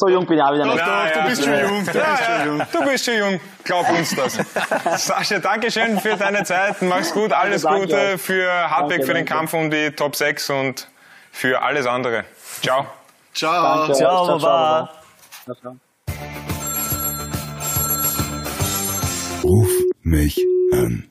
So 0.00 0.08
jung 0.08 0.24
bin 0.24 0.38
ich 0.38 0.42
auch 0.42 0.54
wieder 0.54 0.64
nicht. 0.64 0.80
Doch, 0.80 0.86
doch, 0.86 1.12
du 1.12 1.28
bist 1.28 1.44
schon 1.44 1.60
jung. 1.60 1.84
Du 1.84 1.92
bist 1.92 2.24
schon 2.24 2.46
jung. 2.46 2.62
Du 2.72 2.84
bist 2.86 3.04
schon 3.04 3.18
jung. 3.18 3.40
Glaub 3.64 3.90
uns 3.90 4.16
das. 4.16 5.04
Sascha, 5.06 5.40
danke 5.40 5.70
schön 5.70 6.00
für 6.00 6.16
deine 6.16 6.42
Zeit. 6.42 6.80
Mach's 6.80 7.12
gut. 7.12 7.32
Alles 7.34 7.62
danke, 7.62 7.80
Gute 7.82 8.16
für 8.16 8.50
Hartberg, 8.50 9.00
danke, 9.00 9.04
für 9.04 9.12
den 9.12 9.26
danke. 9.26 9.34
Kampf 9.34 9.52
um 9.52 9.70
die 9.70 9.90
Top 9.90 10.16
6 10.16 10.48
und 10.50 10.88
für 11.30 11.60
alles 11.60 11.84
andere. 11.84 12.24
Ciao. 12.62 12.86
Ciao. 13.34 13.88
Danke. 13.88 13.92
Ciao, 13.98 14.24
ciao, 14.24 14.38
Baba. 14.38 14.90
ciao, 15.44 15.54
ciao. 15.60 15.76
Ruf 19.42 19.70
mich 20.02 20.38
an. 20.72 21.10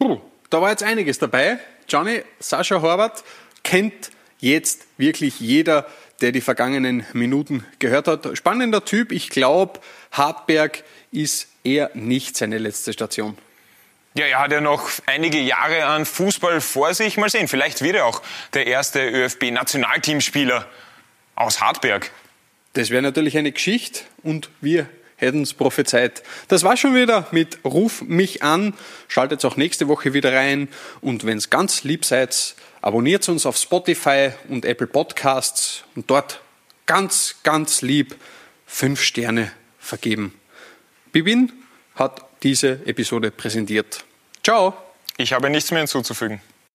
Puh, 0.00 0.18
da 0.50 0.60
war 0.60 0.70
jetzt 0.70 0.82
einiges 0.82 1.20
dabei. 1.20 1.60
Johnny, 1.88 2.24
Sascha 2.40 2.82
Horvath 2.82 3.22
kennt 3.62 4.10
jetzt 4.40 4.84
wirklich 4.98 5.38
jeder, 5.38 5.86
der 6.22 6.32
die 6.32 6.40
vergangenen 6.40 7.04
Minuten 7.12 7.66
gehört 7.78 8.08
hat. 8.08 8.36
Spannender 8.38 8.84
Typ. 8.84 9.12
Ich 9.12 9.28
glaube, 9.28 9.80
Hartberg 10.12 10.84
ist 11.10 11.48
eher 11.64 11.90
nicht 11.94 12.36
seine 12.36 12.58
letzte 12.58 12.92
Station. 12.92 13.36
Ja, 14.14 14.26
er 14.26 14.40
hat 14.40 14.52
ja 14.52 14.60
noch 14.60 14.88
einige 15.06 15.40
Jahre 15.40 15.84
an 15.86 16.04
Fußball 16.04 16.60
vor 16.60 16.92
sich. 16.94 17.16
Mal 17.16 17.30
sehen, 17.30 17.48
vielleicht 17.48 17.82
wird 17.82 17.96
er 17.96 18.06
auch 18.06 18.22
der 18.52 18.66
erste 18.66 19.00
ÖFB-Nationalteamspieler 19.08 20.66
aus 21.34 21.60
Hartberg. 21.60 22.10
Das 22.74 22.90
wäre 22.90 23.02
natürlich 23.02 23.36
eine 23.36 23.52
Geschichte 23.52 24.02
und 24.22 24.50
wir 24.60 24.86
hätten 25.16 25.42
es 25.42 25.54
prophezeit. 25.54 26.22
Das 26.48 26.62
war 26.62 26.76
schon 26.76 26.94
wieder 26.94 27.26
mit 27.30 27.58
Ruf 27.64 28.02
mich 28.02 28.42
an. 28.42 28.74
Schaltet 29.08 29.44
auch 29.44 29.56
nächste 29.56 29.88
Woche 29.88 30.12
wieder 30.12 30.32
rein 30.34 30.68
und 31.00 31.24
wenn 31.24 31.38
es 31.38 31.48
ganz 31.48 31.84
lieb 31.84 32.04
seid, 32.04 32.54
abonniert 32.82 33.28
uns 33.28 33.46
auf 33.46 33.56
Spotify 33.56 34.32
und 34.48 34.66
Apple 34.66 34.86
Podcasts 34.86 35.84
und 35.94 36.10
dort 36.10 36.40
ganz, 36.84 37.36
ganz 37.42 37.80
lieb 37.80 38.16
fünf 38.66 39.00
Sterne 39.00 39.50
vergeben. 39.78 40.38
Bibin 41.12 41.52
hat 41.94 42.22
diese 42.42 42.84
Episode 42.86 43.30
präsentiert. 43.30 44.04
Ciao! 44.42 44.74
Ich 45.16 45.32
habe 45.32 45.48
nichts 45.48 45.70
mehr 45.70 45.80
hinzuzufügen. 45.80 46.40